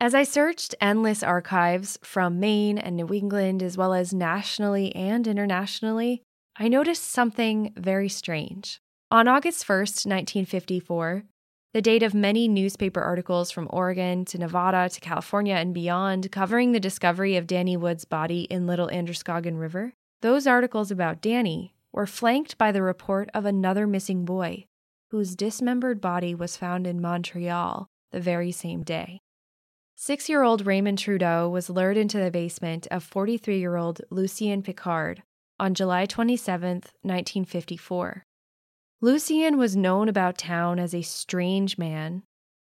As 0.00 0.14
I 0.14 0.24
searched 0.24 0.74
endless 0.80 1.22
archives 1.22 1.98
from 2.02 2.40
Maine 2.40 2.76
and 2.76 2.96
New 2.96 3.14
England, 3.14 3.62
as 3.62 3.78
well 3.78 3.94
as 3.94 4.12
nationally 4.12 4.94
and 4.94 5.26
internationally, 5.26 6.22
I 6.56 6.68
noticed 6.68 7.04
something 7.04 7.72
very 7.76 8.08
strange. 8.08 8.80
On 9.10 9.28
August 9.28 9.66
1st, 9.66 10.06
1954, 10.06 11.24
the 11.74 11.82
date 11.82 12.04
of 12.04 12.14
many 12.14 12.46
newspaper 12.46 13.02
articles 13.02 13.50
from 13.50 13.66
Oregon 13.70 14.24
to 14.26 14.38
Nevada 14.38 14.88
to 14.88 15.00
California 15.00 15.56
and 15.56 15.74
beyond 15.74 16.30
covering 16.30 16.70
the 16.70 16.78
discovery 16.78 17.36
of 17.36 17.48
Danny 17.48 17.76
Wood's 17.76 18.04
body 18.04 18.42
in 18.42 18.68
Little 18.68 18.88
Androscoggin 18.90 19.58
River, 19.58 19.92
those 20.22 20.46
articles 20.46 20.92
about 20.92 21.20
Danny 21.20 21.74
were 21.90 22.06
flanked 22.06 22.56
by 22.58 22.70
the 22.70 22.80
report 22.80 23.28
of 23.34 23.44
another 23.44 23.88
missing 23.88 24.24
boy 24.24 24.66
whose 25.10 25.34
dismembered 25.34 26.00
body 26.00 26.32
was 26.32 26.56
found 26.56 26.86
in 26.86 27.02
Montreal 27.02 27.88
the 28.12 28.20
very 28.20 28.52
same 28.52 28.84
day. 28.84 29.20
Six 29.96 30.28
year 30.28 30.44
old 30.44 30.66
Raymond 30.66 30.98
Trudeau 30.98 31.48
was 31.48 31.68
lured 31.68 31.96
into 31.96 32.18
the 32.18 32.30
basement 32.30 32.86
of 32.92 33.02
43 33.02 33.58
year 33.58 33.74
old 33.74 34.00
Lucien 34.10 34.62
Picard 34.62 35.24
on 35.58 35.74
July 35.74 36.06
27, 36.06 36.82
1954. 37.02 38.24
Lucien 39.00 39.58
was 39.58 39.76
known 39.76 40.08
about 40.08 40.38
town 40.38 40.78
as 40.78 40.94
a 40.94 41.02
strange 41.02 41.76
man, 41.76 42.22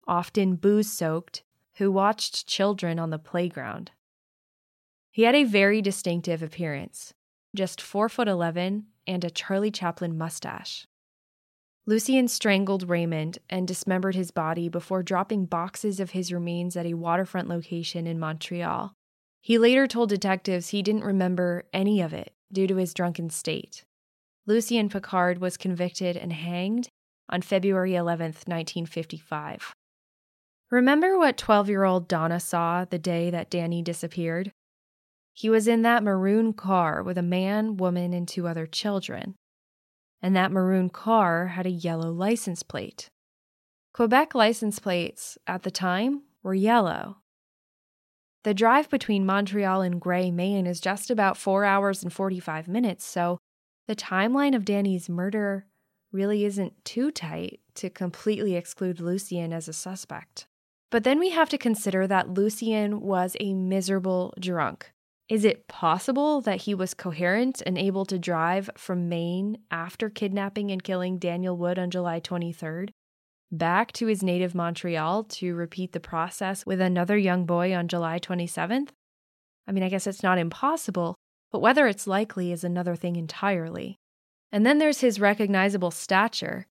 often 0.07 0.55
booze 0.55 0.91
soaked, 0.91 1.43
who 1.77 1.91
watched 1.91 2.47
children 2.47 2.99
on 2.99 3.09
the 3.09 3.19
playground. 3.19 3.91
He 5.11 5.23
had 5.23 5.35
a 5.35 5.43
very 5.43 5.81
distinctive 5.81 6.43
appearance, 6.43 7.13
just 7.55 7.81
4 7.81 8.07
foot 8.09 8.27
11 8.27 8.85
and 9.07 9.23
a 9.23 9.29
Charlie 9.29 9.71
Chaplin 9.71 10.17
mustache. 10.17 10.85
Lucien 11.87 12.27
strangled 12.27 12.89
Raymond 12.89 13.39
and 13.49 13.65
dismembered 13.65 14.13
his 14.13 14.29
body 14.29 14.67
before 14.67 15.01
dropping 15.01 15.45
boxes 15.45 15.99
of 16.01 16.11
his 16.11 16.33
remains 16.33 16.75
at 16.75 16.85
a 16.85 16.95
waterfront 16.95 17.47
location 17.47 18.05
in 18.05 18.19
Montreal. 18.19 18.93
He 19.41 19.57
later 19.57 19.87
told 19.87 20.09
detectives 20.09 20.69
he 20.69 20.83
didn't 20.83 21.05
remember 21.05 21.63
any 21.73 22.01
of 22.01 22.13
it 22.13 22.33
due 22.51 22.67
to 22.67 22.75
his 22.75 22.93
drunken 22.93 23.29
state. 23.29 23.85
Lucien 24.47 24.87
Picard 24.87 25.39
was 25.39 25.57
convicted 25.57 26.15
and 26.15 26.31
hanged 26.31 26.87
on 27.29 27.41
February 27.41 27.95
11, 27.95 28.27
1955. 28.45 29.73
Remember 30.71 31.17
what 31.17 31.37
12 31.37 31.69
year 31.69 31.83
old 31.83 32.07
Donna 32.07 32.39
saw 32.39 32.85
the 32.85 32.97
day 32.97 33.29
that 33.29 33.49
Danny 33.49 33.81
disappeared? 33.81 34.53
He 35.33 35.49
was 35.49 35.67
in 35.67 35.81
that 35.81 36.01
maroon 36.01 36.53
car 36.53 37.03
with 37.03 37.17
a 37.17 37.21
man, 37.21 37.75
woman, 37.75 38.13
and 38.13 38.25
two 38.25 38.47
other 38.47 38.65
children. 38.65 39.35
And 40.21 40.33
that 40.35 40.51
maroon 40.51 40.89
car 40.89 41.47
had 41.47 41.65
a 41.65 41.69
yellow 41.69 42.09
license 42.09 42.63
plate. 42.63 43.09
Quebec 43.93 44.33
license 44.33 44.79
plates 44.79 45.37
at 45.45 45.63
the 45.63 45.71
time 45.71 46.21
were 46.41 46.53
yellow. 46.53 47.17
The 48.43 48.53
drive 48.53 48.89
between 48.89 49.25
Montreal 49.25 49.81
and 49.81 49.99
Gray, 49.99 50.31
Maine 50.31 50.67
is 50.67 50.79
just 50.79 51.11
about 51.11 51.35
4 51.35 51.65
hours 51.65 52.01
and 52.01 52.13
45 52.13 52.69
minutes, 52.69 53.03
so 53.03 53.39
the 53.87 53.95
timeline 53.95 54.55
of 54.55 54.65
Danny's 54.65 55.09
murder 55.09 55.65
really 56.11 56.45
isn't 56.45 56.83
too 56.85 57.11
tight 57.11 57.59
to 57.75 57.89
completely 57.89 58.55
exclude 58.55 58.99
Lucien 58.99 59.53
as 59.53 59.67
a 59.67 59.73
suspect. 59.73 60.47
But 60.89 61.03
then 61.03 61.19
we 61.19 61.29
have 61.31 61.49
to 61.49 61.57
consider 61.57 62.07
that 62.07 62.29
Lucien 62.29 63.01
was 63.01 63.35
a 63.39 63.53
miserable 63.53 64.33
drunk. 64.39 64.91
Is 65.29 65.43
it 65.43 65.67
possible 65.67 66.39
that 66.41 66.61
he 66.61 66.73
was 66.73 66.93
coherent 66.93 67.61
and 67.65 67.77
able 67.77 68.05
to 68.05 68.17
drive 68.17 68.69
from 68.77 69.09
Maine 69.09 69.57
after 69.69 70.09
kidnapping 70.09 70.71
and 70.71 70.81
killing 70.81 71.17
Daniel 71.17 71.57
Wood 71.57 71.77
on 71.77 71.91
July 71.91 72.21
23rd 72.21 72.91
back 73.51 73.91
to 73.93 74.07
his 74.07 74.23
native 74.23 74.55
Montreal 74.55 75.23
to 75.23 75.55
repeat 75.55 75.91
the 75.91 75.99
process 75.99 76.65
with 76.65 76.79
another 76.79 77.17
young 77.17 77.45
boy 77.45 77.75
on 77.75 77.89
July 77.89 78.19
27th? 78.19 78.89
I 79.67 79.71
mean, 79.73 79.83
I 79.83 79.89
guess 79.89 80.07
it's 80.07 80.23
not 80.23 80.37
impossible, 80.37 81.15
but 81.51 81.59
whether 81.59 81.87
it's 81.87 82.07
likely 82.07 82.51
is 82.51 82.63
another 82.63 82.95
thing 82.95 83.15
entirely. 83.15 83.97
And 84.51 84.65
then 84.65 84.77
there's 84.77 85.01
his 85.01 85.19
recognizable 85.19 85.91
stature. 85.91 86.67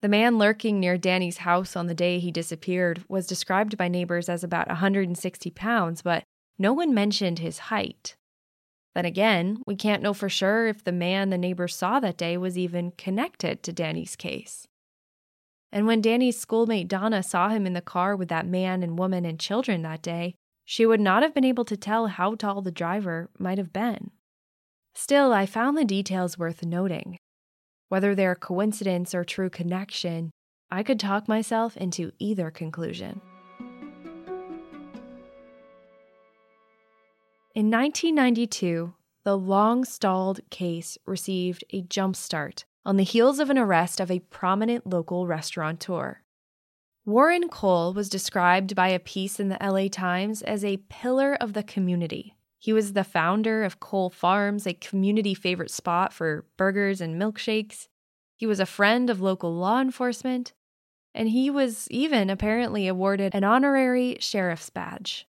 The 0.00 0.08
man 0.08 0.38
lurking 0.38 0.78
near 0.78 0.96
Danny's 0.96 1.38
house 1.38 1.74
on 1.74 1.86
the 1.86 1.94
day 1.94 2.18
he 2.18 2.30
disappeared 2.30 3.04
was 3.08 3.26
described 3.26 3.76
by 3.76 3.88
neighbors 3.88 4.28
as 4.28 4.44
about 4.44 4.68
160 4.68 5.50
pounds, 5.50 6.02
but 6.02 6.24
no 6.58 6.72
one 6.72 6.94
mentioned 6.94 7.38
his 7.38 7.58
height. 7.58 8.16
Then 8.94 9.04
again, 9.04 9.62
we 9.66 9.76
can't 9.76 10.02
know 10.02 10.14
for 10.14 10.28
sure 10.28 10.66
if 10.66 10.82
the 10.82 10.92
man 10.92 11.30
the 11.30 11.38
neighbors 11.38 11.74
saw 11.74 12.00
that 12.00 12.16
day 12.16 12.36
was 12.36 12.56
even 12.56 12.92
connected 12.92 13.62
to 13.62 13.72
Danny's 13.72 14.16
case. 14.16 14.66
And 15.70 15.86
when 15.86 16.00
Danny's 16.00 16.38
schoolmate 16.38 16.88
Donna 16.88 17.22
saw 17.22 17.48
him 17.50 17.66
in 17.66 17.74
the 17.74 17.80
car 17.80 18.16
with 18.16 18.28
that 18.28 18.46
man 18.46 18.82
and 18.82 18.98
woman 18.98 19.24
and 19.24 19.38
children 19.38 19.82
that 19.82 20.02
day, 20.02 20.34
she 20.64 20.86
would 20.86 21.00
not 21.00 21.22
have 21.22 21.34
been 21.34 21.44
able 21.44 21.64
to 21.66 21.76
tell 21.76 22.06
how 22.06 22.34
tall 22.34 22.62
the 22.62 22.72
driver 22.72 23.30
might 23.38 23.58
have 23.58 23.72
been. 23.72 24.10
Still, 25.00 25.32
I 25.32 25.46
found 25.46 25.78
the 25.78 25.84
details 25.84 26.36
worth 26.36 26.64
noting. 26.64 27.18
Whether 27.88 28.16
they're 28.16 28.34
coincidence 28.34 29.14
or 29.14 29.22
true 29.22 29.48
connection, 29.48 30.32
I 30.72 30.82
could 30.82 30.98
talk 30.98 31.28
myself 31.28 31.76
into 31.76 32.10
either 32.18 32.50
conclusion. 32.50 33.20
In 37.54 37.70
1992, 37.70 38.92
the 39.22 39.38
long 39.38 39.84
stalled 39.84 40.40
case 40.50 40.98
received 41.06 41.62
a 41.70 41.84
jumpstart 41.84 42.64
on 42.84 42.96
the 42.96 43.04
heels 43.04 43.38
of 43.38 43.50
an 43.50 43.56
arrest 43.56 44.00
of 44.00 44.10
a 44.10 44.18
prominent 44.18 44.84
local 44.84 45.28
restaurateur. 45.28 46.22
Warren 47.06 47.48
Cole 47.48 47.94
was 47.94 48.08
described 48.08 48.74
by 48.74 48.88
a 48.88 48.98
piece 48.98 49.38
in 49.38 49.48
the 49.48 49.58
LA 49.62 49.86
Times 49.86 50.42
as 50.42 50.64
a 50.64 50.78
pillar 50.88 51.36
of 51.40 51.52
the 51.52 51.62
community, 51.62 52.34
he 52.58 52.72
was 52.72 52.92
the 52.92 53.04
founder 53.04 53.62
of 53.62 53.80
Cole 53.80 54.10
Farms, 54.10 54.66
a 54.66 54.74
community 54.74 55.32
favorite 55.32 55.70
spot 55.70 56.12
for 56.12 56.44
burgers 56.56 57.00
and 57.00 57.20
milkshakes. 57.20 57.86
He 58.36 58.46
was 58.46 58.60
a 58.60 58.66
friend 58.66 59.08
of 59.08 59.20
local 59.20 59.54
law 59.54 59.80
enforcement, 59.80 60.52
and 61.14 61.28
he 61.28 61.50
was 61.50 61.88
even 61.90 62.30
apparently 62.30 62.88
awarded 62.88 63.34
an 63.34 63.44
honorary 63.44 64.18
sheriff's 64.20 64.70
badge. 64.70 65.26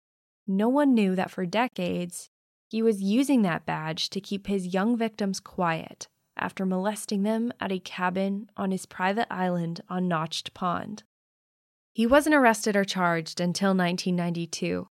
No 0.46 0.68
one 0.68 0.94
knew 0.94 1.16
that 1.16 1.30
for 1.30 1.44
decades, 1.44 2.30
he 2.68 2.82
was 2.82 3.02
using 3.02 3.42
that 3.42 3.66
badge 3.66 4.10
to 4.10 4.20
keep 4.20 4.46
his 4.46 4.72
young 4.72 4.96
victims 4.96 5.40
quiet 5.40 6.08
after 6.36 6.64
molesting 6.64 7.22
them 7.22 7.52
at 7.60 7.72
a 7.72 7.78
cabin 7.78 8.48
on 8.56 8.70
his 8.70 8.86
private 8.86 9.26
island 9.32 9.80
on 9.88 10.06
Notched 10.06 10.54
Pond. 10.54 11.02
He 11.92 12.06
wasn't 12.06 12.34
arrested 12.34 12.76
or 12.76 12.84
charged 12.84 13.40
until 13.40 13.70
1992, 13.70 14.88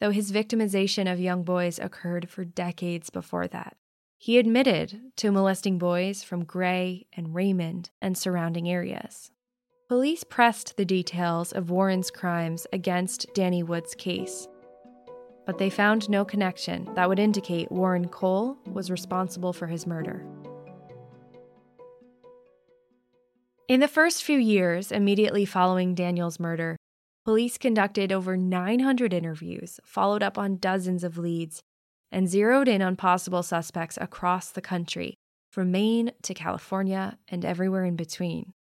though 0.00 0.10
his 0.10 0.32
victimization 0.32 1.10
of 1.10 1.20
young 1.20 1.42
boys 1.42 1.78
occurred 1.78 2.28
for 2.28 2.44
decades 2.44 3.10
before 3.10 3.48
that. 3.48 3.76
He 4.16 4.38
admitted 4.38 5.00
to 5.16 5.30
molesting 5.30 5.78
boys 5.78 6.22
from 6.22 6.44
Gray 6.44 7.06
and 7.12 7.34
Raymond 7.34 7.90
and 8.02 8.18
surrounding 8.18 8.68
areas. 8.68 9.30
Police 9.88 10.24
pressed 10.24 10.76
the 10.76 10.84
details 10.84 11.52
of 11.52 11.70
Warren's 11.70 12.10
crimes 12.10 12.66
against 12.72 13.26
Danny 13.32 13.62
Wood's 13.62 13.94
case, 13.94 14.48
but 15.46 15.56
they 15.56 15.70
found 15.70 16.10
no 16.10 16.24
connection 16.24 16.92
that 16.94 17.08
would 17.08 17.18
indicate 17.18 17.72
Warren 17.72 18.08
Cole 18.08 18.58
was 18.66 18.90
responsible 18.90 19.52
for 19.54 19.66
his 19.66 19.86
murder. 19.86 20.26
In 23.68 23.80
the 23.80 23.88
first 23.88 24.24
few 24.24 24.38
years 24.38 24.92
immediately 24.92 25.44
following 25.44 25.94
Daniel's 25.94 26.40
murder, 26.40 26.76
Police 27.28 27.58
conducted 27.58 28.10
over 28.10 28.38
900 28.38 29.12
interviews, 29.12 29.80
followed 29.84 30.22
up 30.22 30.38
on 30.38 30.56
dozens 30.56 31.04
of 31.04 31.18
leads, 31.18 31.62
and 32.10 32.26
zeroed 32.26 32.68
in 32.68 32.80
on 32.80 32.96
possible 32.96 33.42
suspects 33.42 33.98
across 34.00 34.50
the 34.50 34.62
country, 34.62 35.18
from 35.52 35.70
Maine 35.70 36.12
to 36.22 36.32
California 36.32 37.18
and 37.28 37.44
everywhere 37.44 37.84
in 37.84 37.96
between. 37.96 38.54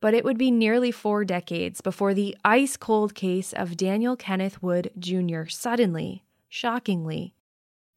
But 0.00 0.14
it 0.14 0.24
would 0.24 0.38
be 0.38 0.52
nearly 0.52 0.92
four 0.92 1.24
decades 1.24 1.80
before 1.80 2.14
the 2.14 2.36
ice 2.44 2.76
cold 2.76 3.16
case 3.16 3.52
of 3.52 3.76
Daniel 3.76 4.14
Kenneth 4.14 4.62
Wood 4.62 4.92
Jr. 4.96 5.46
suddenly, 5.46 6.22
shockingly, 6.48 7.34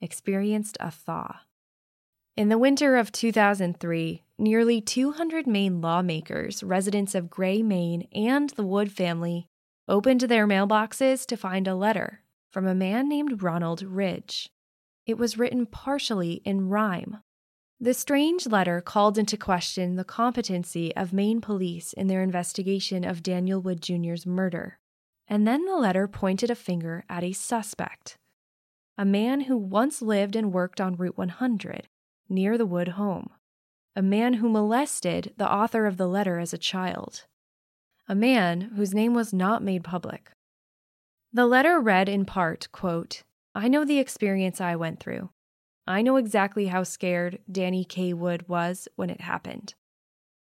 experienced 0.02 0.78
a 0.80 0.90
thaw. 0.90 1.42
In 2.36 2.50
the 2.50 2.58
winter 2.58 2.98
of 2.98 3.12
2003, 3.12 4.24
nearly 4.40 4.82
200 4.82 5.46
Maine 5.46 5.80
lawmakers, 5.80 6.64
residents 6.64 7.14
of 7.14 7.30
Gray, 7.30 7.62
Maine, 7.62 8.08
and 8.12 8.50
the 8.50 8.66
Wood 8.66 8.92
family 8.92 9.48
opened 9.88 10.22
their 10.22 10.48
mailboxes 10.48 11.26
to 11.28 11.38
find 11.38 11.68
a 11.68 11.76
letter 11.76 12.22
from 12.52 12.66
a 12.66 12.76
man 12.76 13.08
named 13.08 13.44
Ronald 13.44 13.82
Ridge. 13.82 14.50
It 15.06 15.18
was 15.18 15.38
written 15.38 15.66
partially 15.66 16.42
in 16.46 16.70
rhyme. 16.70 17.18
The 17.80 17.94
strange 17.94 18.48
letter 18.48 18.82
called 18.82 19.18
into 19.18 19.38
question 19.38 19.96
the 19.96 20.04
competency 20.04 20.96
of 20.96 21.14
Maine 21.14 21.42
police 21.42 21.94
in 21.94 22.08
their 22.08 22.24
investigation 22.24 23.04
of 23.04 23.22
Daniel 23.22 23.62
Wood 23.62 23.82
Jr.'s 23.82 24.26
murder. 24.26 24.80
And 25.28 25.48
then 25.48 25.66
the 25.66 25.76
letter 25.76 26.08
pointed 26.08 26.50
a 26.50 26.56
finger 26.56 27.04
at 27.10 27.24
a 27.24 27.34
suspect 27.34 28.18
a 28.98 29.04
man 29.04 29.42
who 29.42 29.58
once 29.58 30.02
lived 30.02 30.38
and 30.38 30.54
worked 30.54 30.80
on 30.80 30.96
Route 30.96 31.18
100 31.18 31.90
near 32.30 32.58
the 32.58 32.66
Wood 32.66 32.88
home, 32.90 33.30
a 33.94 34.02
man 34.02 34.36
who 34.36 34.48
molested 34.48 35.34
the 35.36 35.52
author 35.52 35.86
of 35.86 35.98
the 35.98 36.08
letter 36.08 36.40
as 36.40 36.54
a 36.54 36.58
child 36.58 37.26
a 38.08 38.16
man 38.16 38.62
whose 38.76 38.94
name 38.94 39.14
was 39.14 39.34
not 39.34 39.64
made 39.64 39.84
public. 39.84 40.32
The 41.34 41.46
letter 41.46 41.80
read 41.80 42.08
in 42.08 42.26
part, 42.26 42.68
quote, 42.72 43.24
I 43.54 43.68
know 43.68 43.84
the 43.84 44.00
experience 44.00 44.62
I 44.62 44.76
went 44.76 45.00
through. 45.00 45.30
I 45.88 46.02
know 46.02 46.18
exactly 46.18 46.68
how 46.68 46.84
scared 46.84 47.40
Danny 47.52 47.84
K. 47.84 48.14
Wood 48.14 48.48
was 48.48 48.88
when 48.96 49.10
it 49.10 49.22
happened. 49.22 49.74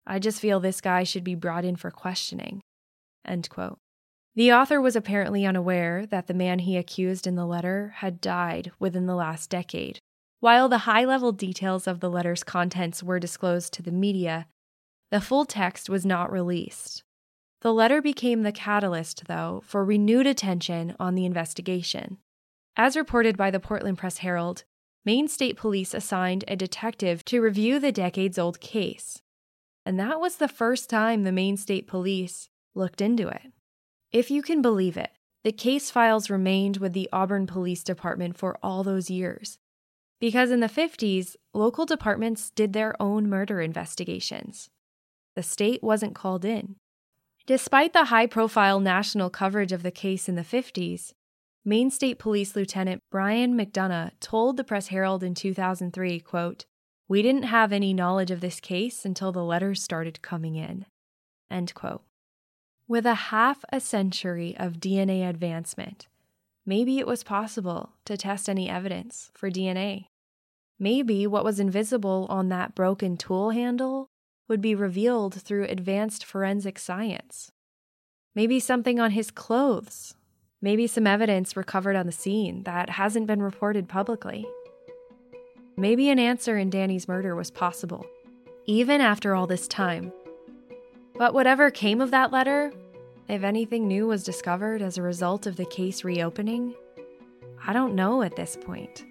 I 0.06 0.18
just 0.18 0.40
feel 0.40 0.60
this 0.60 0.80
guy 0.80 1.02
should 1.02 1.24
be 1.24 1.34
brought 1.34 1.64
in 1.64 1.76
for 1.76 1.90
questioning. 1.90 2.60
End 3.24 3.48
quote. 3.48 3.78
The 4.34 4.52
author 4.52 4.80
was 4.80 4.96
apparently 4.96 5.44
unaware 5.44 6.06
that 6.06 6.26
the 6.26 6.34
man 6.34 6.60
he 6.60 6.76
accused 6.76 7.26
in 7.26 7.34
the 7.34 7.46
letter 7.46 7.94
had 7.96 8.20
died 8.20 8.70
within 8.78 9.06
the 9.06 9.14
last 9.14 9.50
decade. 9.50 9.98
While 10.38 10.68
the 10.68 10.78
high 10.78 11.04
level 11.04 11.32
details 11.32 11.86
of 11.86 12.00
the 12.00 12.08
letter's 12.08 12.44
contents 12.44 13.02
were 13.02 13.18
disclosed 13.18 13.72
to 13.74 13.82
the 13.82 13.92
media, 13.92 14.46
the 15.10 15.20
full 15.20 15.44
text 15.44 15.90
was 15.90 16.06
not 16.06 16.32
released. 16.32 17.02
The 17.62 17.74
letter 17.74 18.00
became 18.00 18.42
the 18.42 18.52
catalyst, 18.52 19.24
though, 19.26 19.62
for 19.64 19.84
renewed 19.84 20.26
attention 20.26 20.96
on 20.98 21.14
the 21.14 21.26
investigation. 21.26 22.18
As 22.76 22.96
reported 22.96 23.36
by 23.36 23.50
the 23.50 23.60
Portland 23.60 23.98
Press 23.98 24.18
Herald, 24.18 24.64
Maine 25.04 25.28
State 25.28 25.56
Police 25.56 25.92
assigned 25.92 26.44
a 26.48 26.56
detective 26.56 27.24
to 27.26 27.40
review 27.40 27.78
the 27.78 27.92
decades 27.92 28.38
old 28.38 28.60
case. 28.60 29.20
And 29.84 29.98
that 29.98 30.20
was 30.20 30.36
the 30.36 30.48
first 30.48 30.88
time 30.88 31.22
the 31.22 31.32
Maine 31.32 31.56
State 31.56 31.86
Police 31.86 32.48
looked 32.74 33.00
into 33.00 33.28
it. 33.28 33.52
If 34.12 34.30
you 34.30 34.42
can 34.42 34.62
believe 34.62 34.96
it, 34.96 35.10
the 35.42 35.52
case 35.52 35.90
files 35.90 36.30
remained 36.30 36.78
with 36.78 36.92
the 36.92 37.08
Auburn 37.12 37.46
Police 37.46 37.82
Department 37.82 38.36
for 38.36 38.58
all 38.62 38.82
those 38.82 39.10
years. 39.10 39.58
Because 40.20 40.50
in 40.50 40.60
the 40.60 40.66
50s, 40.66 41.34
local 41.54 41.86
departments 41.86 42.50
did 42.50 42.72
their 42.72 42.94
own 43.00 43.28
murder 43.28 43.60
investigations. 43.60 44.68
The 45.34 45.42
state 45.42 45.82
wasn't 45.82 46.14
called 46.14 46.44
in. 46.44 46.76
Despite 47.46 47.92
the 47.92 48.06
high 48.06 48.26
profile 48.26 48.80
national 48.80 49.30
coverage 49.30 49.72
of 49.72 49.82
the 49.82 49.90
case 49.90 50.28
in 50.28 50.34
the 50.34 50.42
50s, 50.42 51.12
Maine 51.64 51.90
State 51.90 52.18
Police 52.18 52.54
Lieutenant 52.56 53.02
Brian 53.10 53.54
McDonough 53.54 54.12
told 54.20 54.56
the 54.56 54.64
Press 54.64 54.88
Herald 54.88 55.22
in 55.22 55.34
2003, 55.34 56.20
quote, 56.20 56.64
"We 57.08 57.22
didn't 57.22 57.42
have 57.44 57.72
any 57.72 57.92
knowledge 57.92 58.30
of 58.30 58.40
this 58.40 58.60
case 58.60 59.04
until 59.04 59.32
the 59.32 59.44
letters 59.44 59.82
started 59.82 60.22
coming 60.22 60.54
in." 60.54 60.86
End 61.50 61.74
quote. 61.74 62.02
With 62.86 63.04
a 63.04 63.14
half 63.14 63.64
a 63.72 63.80
century 63.80 64.56
of 64.56 64.80
DNA 64.80 65.22
advancement, 65.22 66.08
maybe 66.64 66.98
it 66.98 67.06
was 67.06 67.24
possible 67.24 67.94
to 68.04 68.16
test 68.16 68.48
any 68.48 68.68
evidence 68.68 69.30
for 69.34 69.50
DNA. 69.50 70.08
Maybe 70.78 71.26
what 71.26 71.44
was 71.44 71.60
invisible 71.60 72.26
on 72.30 72.48
that 72.48 72.74
broken 72.74 73.16
tool 73.16 73.50
handle 73.50 74.08
would 74.50 74.60
be 74.60 74.74
revealed 74.74 75.34
through 75.34 75.64
advanced 75.64 76.26
forensic 76.26 76.78
science. 76.78 77.50
Maybe 78.34 78.60
something 78.60 79.00
on 79.00 79.12
his 79.12 79.30
clothes 79.30 80.14
Maybe 80.62 80.86
some 80.86 81.06
evidence 81.06 81.56
recovered 81.56 81.96
on 81.96 82.04
the 82.04 82.12
scene 82.12 82.64
that 82.64 82.90
hasn't 82.90 83.26
been 83.26 83.42
reported 83.42 83.88
publicly. 83.88 84.46
Maybe 85.76 86.10
an 86.10 86.18
answer 86.18 86.58
in 86.58 86.68
Danny's 86.68 87.08
murder 87.08 87.34
was 87.34 87.50
possible, 87.50 88.04
even 88.66 89.00
after 89.00 89.34
all 89.34 89.46
this 89.46 89.66
time. 89.66 90.12
But 91.14 91.32
whatever 91.32 91.70
came 91.70 92.02
of 92.02 92.10
that 92.10 92.30
letter, 92.30 92.72
if 93.26 93.42
anything 93.42 93.88
new 93.88 94.06
was 94.06 94.22
discovered 94.22 94.82
as 94.82 94.98
a 94.98 95.02
result 95.02 95.46
of 95.46 95.56
the 95.56 95.64
case 95.64 96.04
reopening, 96.04 96.74
I 97.66 97.72
don't 97.72 97.94
know 97.94 98.22
at 98.22 98.36
this 98.36 98.58
point. 98.60 99.04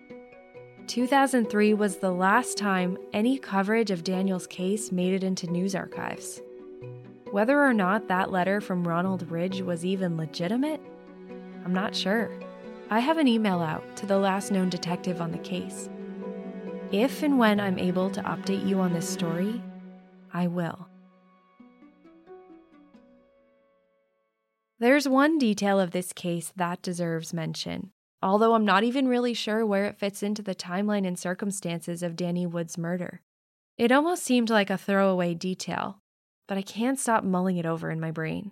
2003 0.89 1.75
was 1.75 1.97
the 1.97 2.09
last 2.09 2.57
time 2.57 2.97
any 3.13 3.37
coverage 3.37 3.91
of 3.91 4.03
Daniel's 4.03 4.47
case 4.47 4.91
made 4.91 5.13
it 5.13 5.23
into 5.23 5.45
news 5.45 5.75
archives. 5.75 6.41
Whether 7.29 7.63
or 7.63 7.75
not 7.75 8.07
that 8.07 8.31
letter 8.31 8.59
from 8.59 8.87
Ronald 8.87 9.29
Ridge 9.29 9.61
was 9.61 9.85
even 9.85 10.17
legitimate, 10.17 10.81
I'm 11.63 11.73
not 11.73 11.95
sure. 11.95 12.31
I 12.89 13.01
have 13.01 13.19
an 13.19 13.27
email 13.27 13.59
out 13.59 13.83
to 13.97 14.07
the 14.07 14.17
last 14.17 14.51
known 14.51 14.69
detective 14.69 15.21
on 15.21 15.31
the 15.31 15.37
case. 15.37 15.91
If 16.91 17.21
and 17.21 17.37
when 17.37 17.59
I'm 17.59 17.77
able 17.77 18.09
to 18.09 18.23
update 18.23 18.67
you 18.67 18.79
on 18.79 18.91
this 18.91 19.07
story, 19.07 19.61
I 20.33 20.47
will. 20.47 20.87
There's 24.79 25.07
one 25.07 25.37
detail 25.37 25.79
of 25.79 25.91
this 25.91 26.13
case 26.13 26.51
that 26.55 26.81
deserves 26.81 27.31
mention, 27.31 27.91
although 28.21 28.53
I'm 28.53 28.65
not 28.65 28.83
even 28.83 29.07
really 29.07 29.33
sure 29.33 29.65
where 29.65 29.85
it 29.85 29.97
fits 29.97 30.21
into 30.23 30.41
the 30.41 30.55
timeline 30.55 31.07
and 31.07 31.17
circumstances 31.17 32.03
of 32.03 32.15
Danny 32.15 32.45
Wood's 32.45 32.77
murder. 32.77 33.21
It 33.77 33.91
almost 33.91 34.23
seemed 34.23 34.49
like 34.49 34.69
a 34.69 34.77
throwaway 34.77 35.33
detail, 35.33 35.99
but 36.47 36.57
I 36.57 36.61
can't 36.61 36.99
stop 36.99 37.23
mulling 37.23 37.57
it 37.57 37.65
over 37.65 37.89
in 37.89 37.99
my 37.99 38.11
brain. 38.11 38.51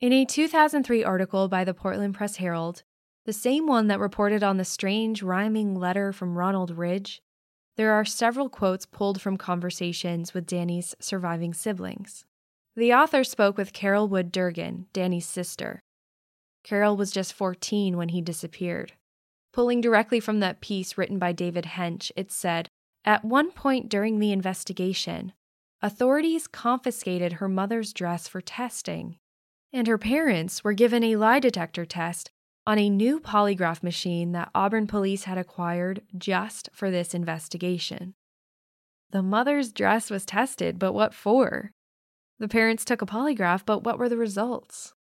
In 0.00 0.12
a 0.12 0.24
2003 0.24 1.04
article 1.04 1.48
by 1.48 1.64
the 1.64 1.74
Portland 1.74 2.14
Press 2.14 2.36
Herald, 2.36 2.82
the 3.24 3.32
same 3.32 3.66
one 3.66 3.86
that 3.86 4.00
reported 4.00 4.42
on 4.42 4.56
the 4.56 4.64
strange 4.64 5.22
rhyming 5.22 5.74
letter 5.74 6.12
from 6.12 6.36
Ronald 6.36 6.76
Ridge, 6.76 7.22
there 7.76 7.92
are 7.92 8.04
several 8.04 8.48
quotes 8.48 8.86
pulled 8.86 9.20
from 9.20 9.36
conversations 9.36 10.34
with 10.34 10.46
Danny's 10.46 10.94
surviving 11.00 11.54
siblings. 11.54 12.24
The 12.76 12.92
author 12.92 13.24
spoke 13.24 13.56
with 13.56 13.72
Carol 13.72 14.08
Wood 14.08 14.30
Durgan, 14.32 14.86
Danny's 14.92 15.26
sister. 15.26 15.80
Carol 16.64 16.96
was 16.96 17.10
just 17.10 17.32
14 17.32 17.96
when 17.96 18.08
he 18.10 18.20
disappeared. 18.20 18.92
Pulling 19.54 19.80
directly 19.80 20.20
from 20.20 20.40
that 20.40 20.60
piece 20.60 20.98
written 20.98 21.18
by 21.18 21.32
David 21.32 21.64
Hench, 21.64 22.10
it 22.16 22.30
said 22.30 22.68
At 23.06 23.24
one 23.24 23.52
point 23.52 23.88
during 23.88 24.18
the 24.18 24.32
investigation, 24.32 25.32
authorities 25.80 26.46
confiscated 26.46 27.34
her 27.34 27.48
mother's 27.48 27.94
dress 27.94 28.28
for 28.28 28.42
testing 28.42 29.16
and 29.74 29.88
her 29.88 29.98
parents 29.98 30.62
were 30.62 30.72
given 30.72 31.02
a 31.02 31.16
lie 31.16 31.40
detector 31.40 31.84
test 31.84 32.30
on 32.64 32.78
a 32.78 32.88
new 32.88 33.18
polygraph 33.18 33.82
machine 33.82 34.30
that 34.30 34.48
Auburn 34.54 34.86
police 34.86 35.24
had 35.24 35.36
acquired 35.36 36.00
just 36.16 36.68
for 36.72 36.92
this 36.92 37.12
investigation. 37.12 38.14
The 39.10 39.22
mother's 39.22 39.72
dress 39.72 40.10
was 40.10 40.24
tested, 40.24 40.78
but 40.78 40.92
what 40.92 41.12
for? 41.12 41.72
The 42.38 42.46
parents 42.48 42.84
took 42.84 43.02
a 43.02 43.06
polygraph, 43.06 43.66
but 43.66 43.82
what 43.82 43.98
were 43.98 44.08
the 44.08 44.16
results? 44.16 44.94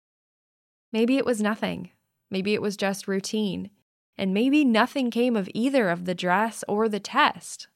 Maybe 0.91 1.17
it 1.17 1.25
was 1.25 1.39
nothing. 1.39 1.91
Maybe 2.31 2.55
it 2.55 2.61
was 2.61 2.75
just 2.75 3.07
routine. 3.07 3.69
And 4.17 4.33
maybe 4.33 4.63
nothing 4.63 5.11
came 5.11 5.35
of 5.35 5.49
either 5.53 5.89
of 5.89 6.05
the 6.05 6.15
dress 6.15 6.63
or 6.67 6.87
the 6.87 6.99
test. 6.99 7.67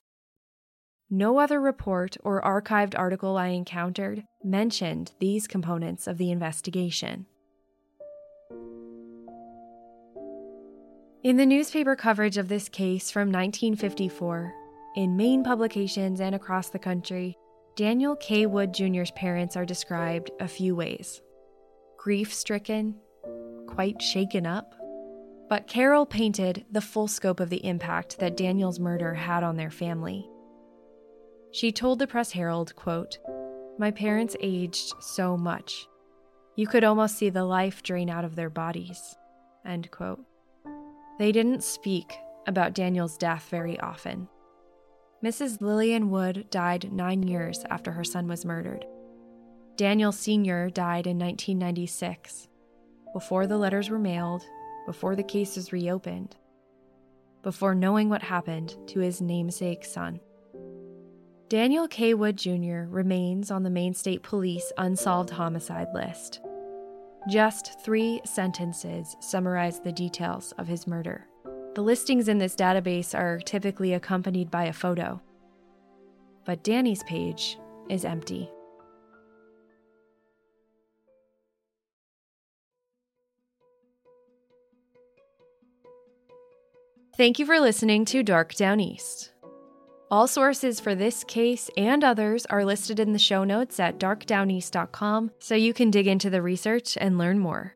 No 1.09 1.39
other 1.39 1.59
report 1.59 2.17
or 2.23 2.41
archived 2.41 2.97
article 2.97 3.37
I 3.37 3.47
encountered 3.47 4.25
mentioned 4.43 5.13
these 5.19 5.47
components 5.47 6.05
of 6.05 6.17
the 6.17 6.31
investigation. 6.31 7.25
In 11.23 11.37
the 11.37 11.45
newspaper 11.45 11.95
coverage 11.95 12.37
of 12.37 12.47
this 12.47 12.69
case 12.69 13.09
from 13.09 13.31
1954, 13.31 14.53
in 14.95 15.17
Maine 15.17 15.43
publications 15.43 16.21
and 16.21 16.35
across 16.35 16.69
the 16.69 16.79
country, 16.79 17.35
Daniel 17.75 18.15
K. 18.15 18.45
Wood 18.45 18.73
Jr.'s 18.73 19.11
parents 19.11 19.55
are 19.55 19.65
described 19.65 20.31
a 20.39 20.47
few 20.47 20.75
ways 20.75 21.21
grief 21.97 22.33
stricken, 22.33 22.95
quite 23.67 24.01
shaken 24.01 24.45
up. 24.45 24.73
But 25.49 25.67
Carol 25.67 26.05
painted 26.05 26.65
the 26.71 26.81
full 26.81 27.07
scope 27.07 27.39
of 27.39 27.49
the 27.49 27.65
impact 27.65 28.19
that 28.19 28.35
Daniel's 28.35 28.79
murder 28.79 29.13
had 29.13 29.43
on 29.43 29.55
their 29.55 29.71
family. 29.71 30.29
She 31.51 31.71
told 31.71 31.99
the 31.99 32.07
Press 32.07 32.31
Herald, 32.31 32.75
quote, 32.75 33.17
My 33.79 33.91
parents 33.91 34.35
aged 34.41 34.93
so 34.99 35.37
much. 35.37 35.87
You 36.55 36.67
could 36.67 36.83
almost 36.83 37.17
see 37.17 37.29
the 37.29 37.45
life 37.45 37.81
drain 37.81 38.09
out 38.09 38.25
of 38.25 38.35
their 38.35 38.49
bodies. 38.49 39.15
End 39.65 39.89
quote. 39.89 40.19
They 41.19 41.31
didn't 41.31 41.63
speak 41.63 42.13
about 42.45 42.73
Daniel's 42.73 43.17
death 43.17 43.47
very 43.49 43.79
often. 43.79 44.27
Mrs. 45.23 45.61
Lillian 45.61 46.09
Wood 46.09 46.47
died 46.49 46.91
nine 46.91 47.23
years 47.23 47.63
after 47.69 47.91
her 47.91 48.03
son 48.03 48.27
was 48.27 48.45
murdered. 48.45 48.85
Daniel 49.75 50.11
Sr. 50.11 50.69
died 50.69 51.07
in 51.07 51.17
1996, 51.17 52.47
before 53.13 53.47
the 53.47 53.57
letters 53.57 53.89
were 53.89 53.99
mailed, 53.99 54.43
before 54.87 55.15
the 55.17 55.21
case 55.21 55.57
was 55.57 55.73
reopened, 55.73 56.37
before 57.43 57.75
knowing 57.75 58.09
what 58.09 58.23
happened 58.23 58.75
to 58.87 59.01
his 59.01 59.21
namesake 59.21 59.85
son. 59.85 60.19
Daniel 61.49 61.87
K. 61.87 62.13
Wood 62.13 62.37
Jr. 62.37 62.87
remains 62.87 63.51
on 63.51 63.63
the 63.63 63.69
Maine 63.69 63.93
State 63.93 64.23
Police 64.23 64.71
unsolved 64.77 65.29
homicide 65.29 65.87
list. 65.93 66.39
Just 67.29 67.79
three 67.81 68.21
sentences 68.23 69.17
summarize 69.19 69.81
the 69.81 69.91
details 69.91 70.53
of 70.57 70.67
his 70.67 70.87
murder. 70.87 71.27
The 71.75 71.81
listings 71.81 72.29
in 72.29 72.37
this 72.37 72.55
database 72.55 73.13
are 73.13 73.39
typically 73.39 73.93
accompanied 73.93 74.49
by 74.49 74.63
a 74.63 74.73
photo. 74.73 75.21
But 76.45 76.63
Danny's 76.63 77.03
page 77.03 77.59
is 77.89 78.05
empty. 78.05 78.49
Thank 87.17 87.39
you 87.39 87.47
for 87.47 87.59
listening 87.59 88.05
to 88.05 88.21
Dark 88.21 88.53
Downeast. 88.53 89.31
All 90.11 90.27
sources 90.27 90.79
for 90.79 90.93
this 90.93 91.23
case 91.23 91.67
and 91.75 92.03
others 92.03 92.45
are 92.45 92.63
listed 92.63 92.99
in 92.99 93.11
the 93.11 93.17
show 93.17 93.43
notes 93.43 93.79
at 93.79 93.97
darkdowneast.com 93.97 95.31
so 95.39 95.55
you 95.55 95.73
can 95.73 95.89
dig 95.89 96.05
into 96.05 96.29
the 96.29 96.43
research 96.43 96.95
and 97.01 97.17
learn 97.17 97.39
more. 97.39 97.75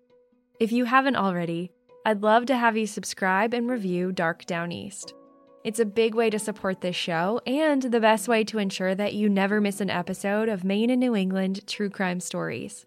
If 0.60 0.72
you 0.72 0.86
haven't 0.86 1.16
already, 1.16 1.72
I'd 2.06 2.22
love 2.22 2.46
to 2.46 2.56
have 2.56 2.78
you 2.78 2.86
subscribe 2.86 3.52
and 3.56 3.68
review 3.68 4.12
Dark 4.12 4.46
Downeast. 4.46 5.16
It's 5.64 5.80
a 5.80 5.86
big 5.86 6.14
way 6.14 6.30
to 6.30 6.38
support 6.38 6.82
this 6.82 6.96
show 6.96 7.42
and 7.48 7.82
the 7.82 8.00
best 8.00 8.28
way 8.28 8.44
to 8.44 8.60
ensure 8.60 8.94
that 8.94 9.16
you 9.16 9.28
never 9.28 9.60
miss 9.60 9.82
an 9.82 9.90
episode 9.90 10.50
of 10.50 10.64
Maine 10.64 10.92
and 10.92 11.00
New 11.00 11.16
England 11.16 11.66
true 11.66 11.90
crime 11.90 12.20
stories. 12.20 12.86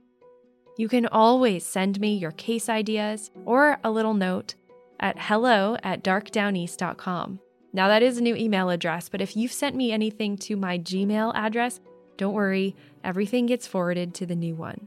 You 0.78 0.88
can 0.88 1.06
always 1.06 1.66
send 1.66 1.98
me 1.98 2.16
your 2.16 2.30
case 2.30 2.68
ideas 2.68 3.32
or 3.44 3.80
a 3.82 3.90
little 3.90 4.14
note 4.14 4.54
at 5.00 5.16
hello 5.18 5.76
at 5.82 6.02
darkdowneast.com. 6.02 7.40
Now, 7.72 7.88
that 7.88 8.02
is 8.02 8.18
a 8.18 8.22
new 8.22 8.36
email 8.36 8.70
address, 8.70 9.08
but 9.08 9.20
if 9.20 9.36
you've 9.36 9.52
sent 9.52 9.74
me 9.74 9.90
anything 9.90 10.36
to 10.38 10.56
my 10.56 10.78
Gmail 10.78 11.32
address, 11.34 11.80
don't 12.16 12.34
worry, 12.34 12.76
everything 13.02 13.46
gets 13.46 13.66
forwarded 13.66 14.14
to 14.14 14.26
the 14.26 14.36
new 14.36 14.54
one. 14.54 14.86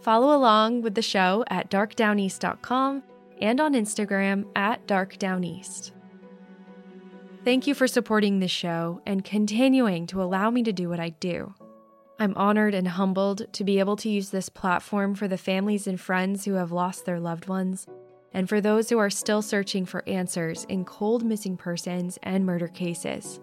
Follow 0.00 0.36
along 0.36 0.82
with 0.82 0.94
the 0.94 1.02
show 1.02 1.44
at 1.48 1.70
darkdowneast.com 1.70 3.02
and 3.40 3.60
on 3.60 3.74
Instagram 3.74 4.46
at 4.56 4.86
darkdowneast. 4.86 5.92
Thank 7.44 7.68
you 7.68 7.74
for 7.74 7.86
supporting 7.86 8.40
this 8.40 8.50
show 8.50 9.00
and 9.06 9.24
continuing 9.24 10.08
to 10.08 10.20
allow 10.20 10.50
me 10.50 10.64
to 10.64 10.72
do 10.72 10.88
what 10.88 10.98
I 10.98 11.10
do. 11.10 11.54
I'm 12.18 12.34
honored 12.34 12.74
and 12.74 12.88
humbled 12.88 13.52
to 13.52 13.62
be 13.62 13.78
able 13.78 13.96
to 13.98 14.08
use 14.08 14.30
this 14.30 14.48
platform 14.48 15.14
for 15.14 15.28
the 15.28 15.38
families 15.38 15.86
and 15.86 16.00
friends 16.00 16.44
who 16.44 16.54
have 16.54 16.72
lost 16.72 17.04
their 17.04 17.20
loved 17.20 17.46
ones 17.46 17.86
and 18.32 18.48
for 18.48 18.60
those 18.60 18.90
who 18.90 18.98
are 18.98 19.10
still 19.10 19.42
searching 19.42 19.86
for 19.86 20.06
answers 20.08 20.64
in 20.68 20.84
cold 20.84 21.24
missing 21.24 21.56
persons 21.56 22.18
and 22.22 22.44
murder 22.44 22.68
cases. 22.68 23.40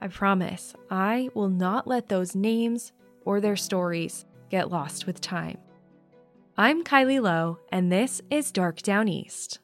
I 0.00 0.08
promise 0.08 0.74
I 0.90 1.28
will 1.34 1.48
not 1.48 1.86
let 1.86 2.08
those 2.08 2.34
names 2.34 2.92
or 3.24 3.40
their 3.40 3.56
stories 3.56 4.24
get 4.50 4.70
lost 4.70 5.06
with 5.06 5.20
time. 5.20 5.58
I'm 6.56 6.82
Kylie 6.82 7.20
Low, 7.20 7.58
and 7.70 7.92
this 7.92 8.20
is 8.30 8.50
Dark 8.50 8.82
Downeast. 8.82 9.58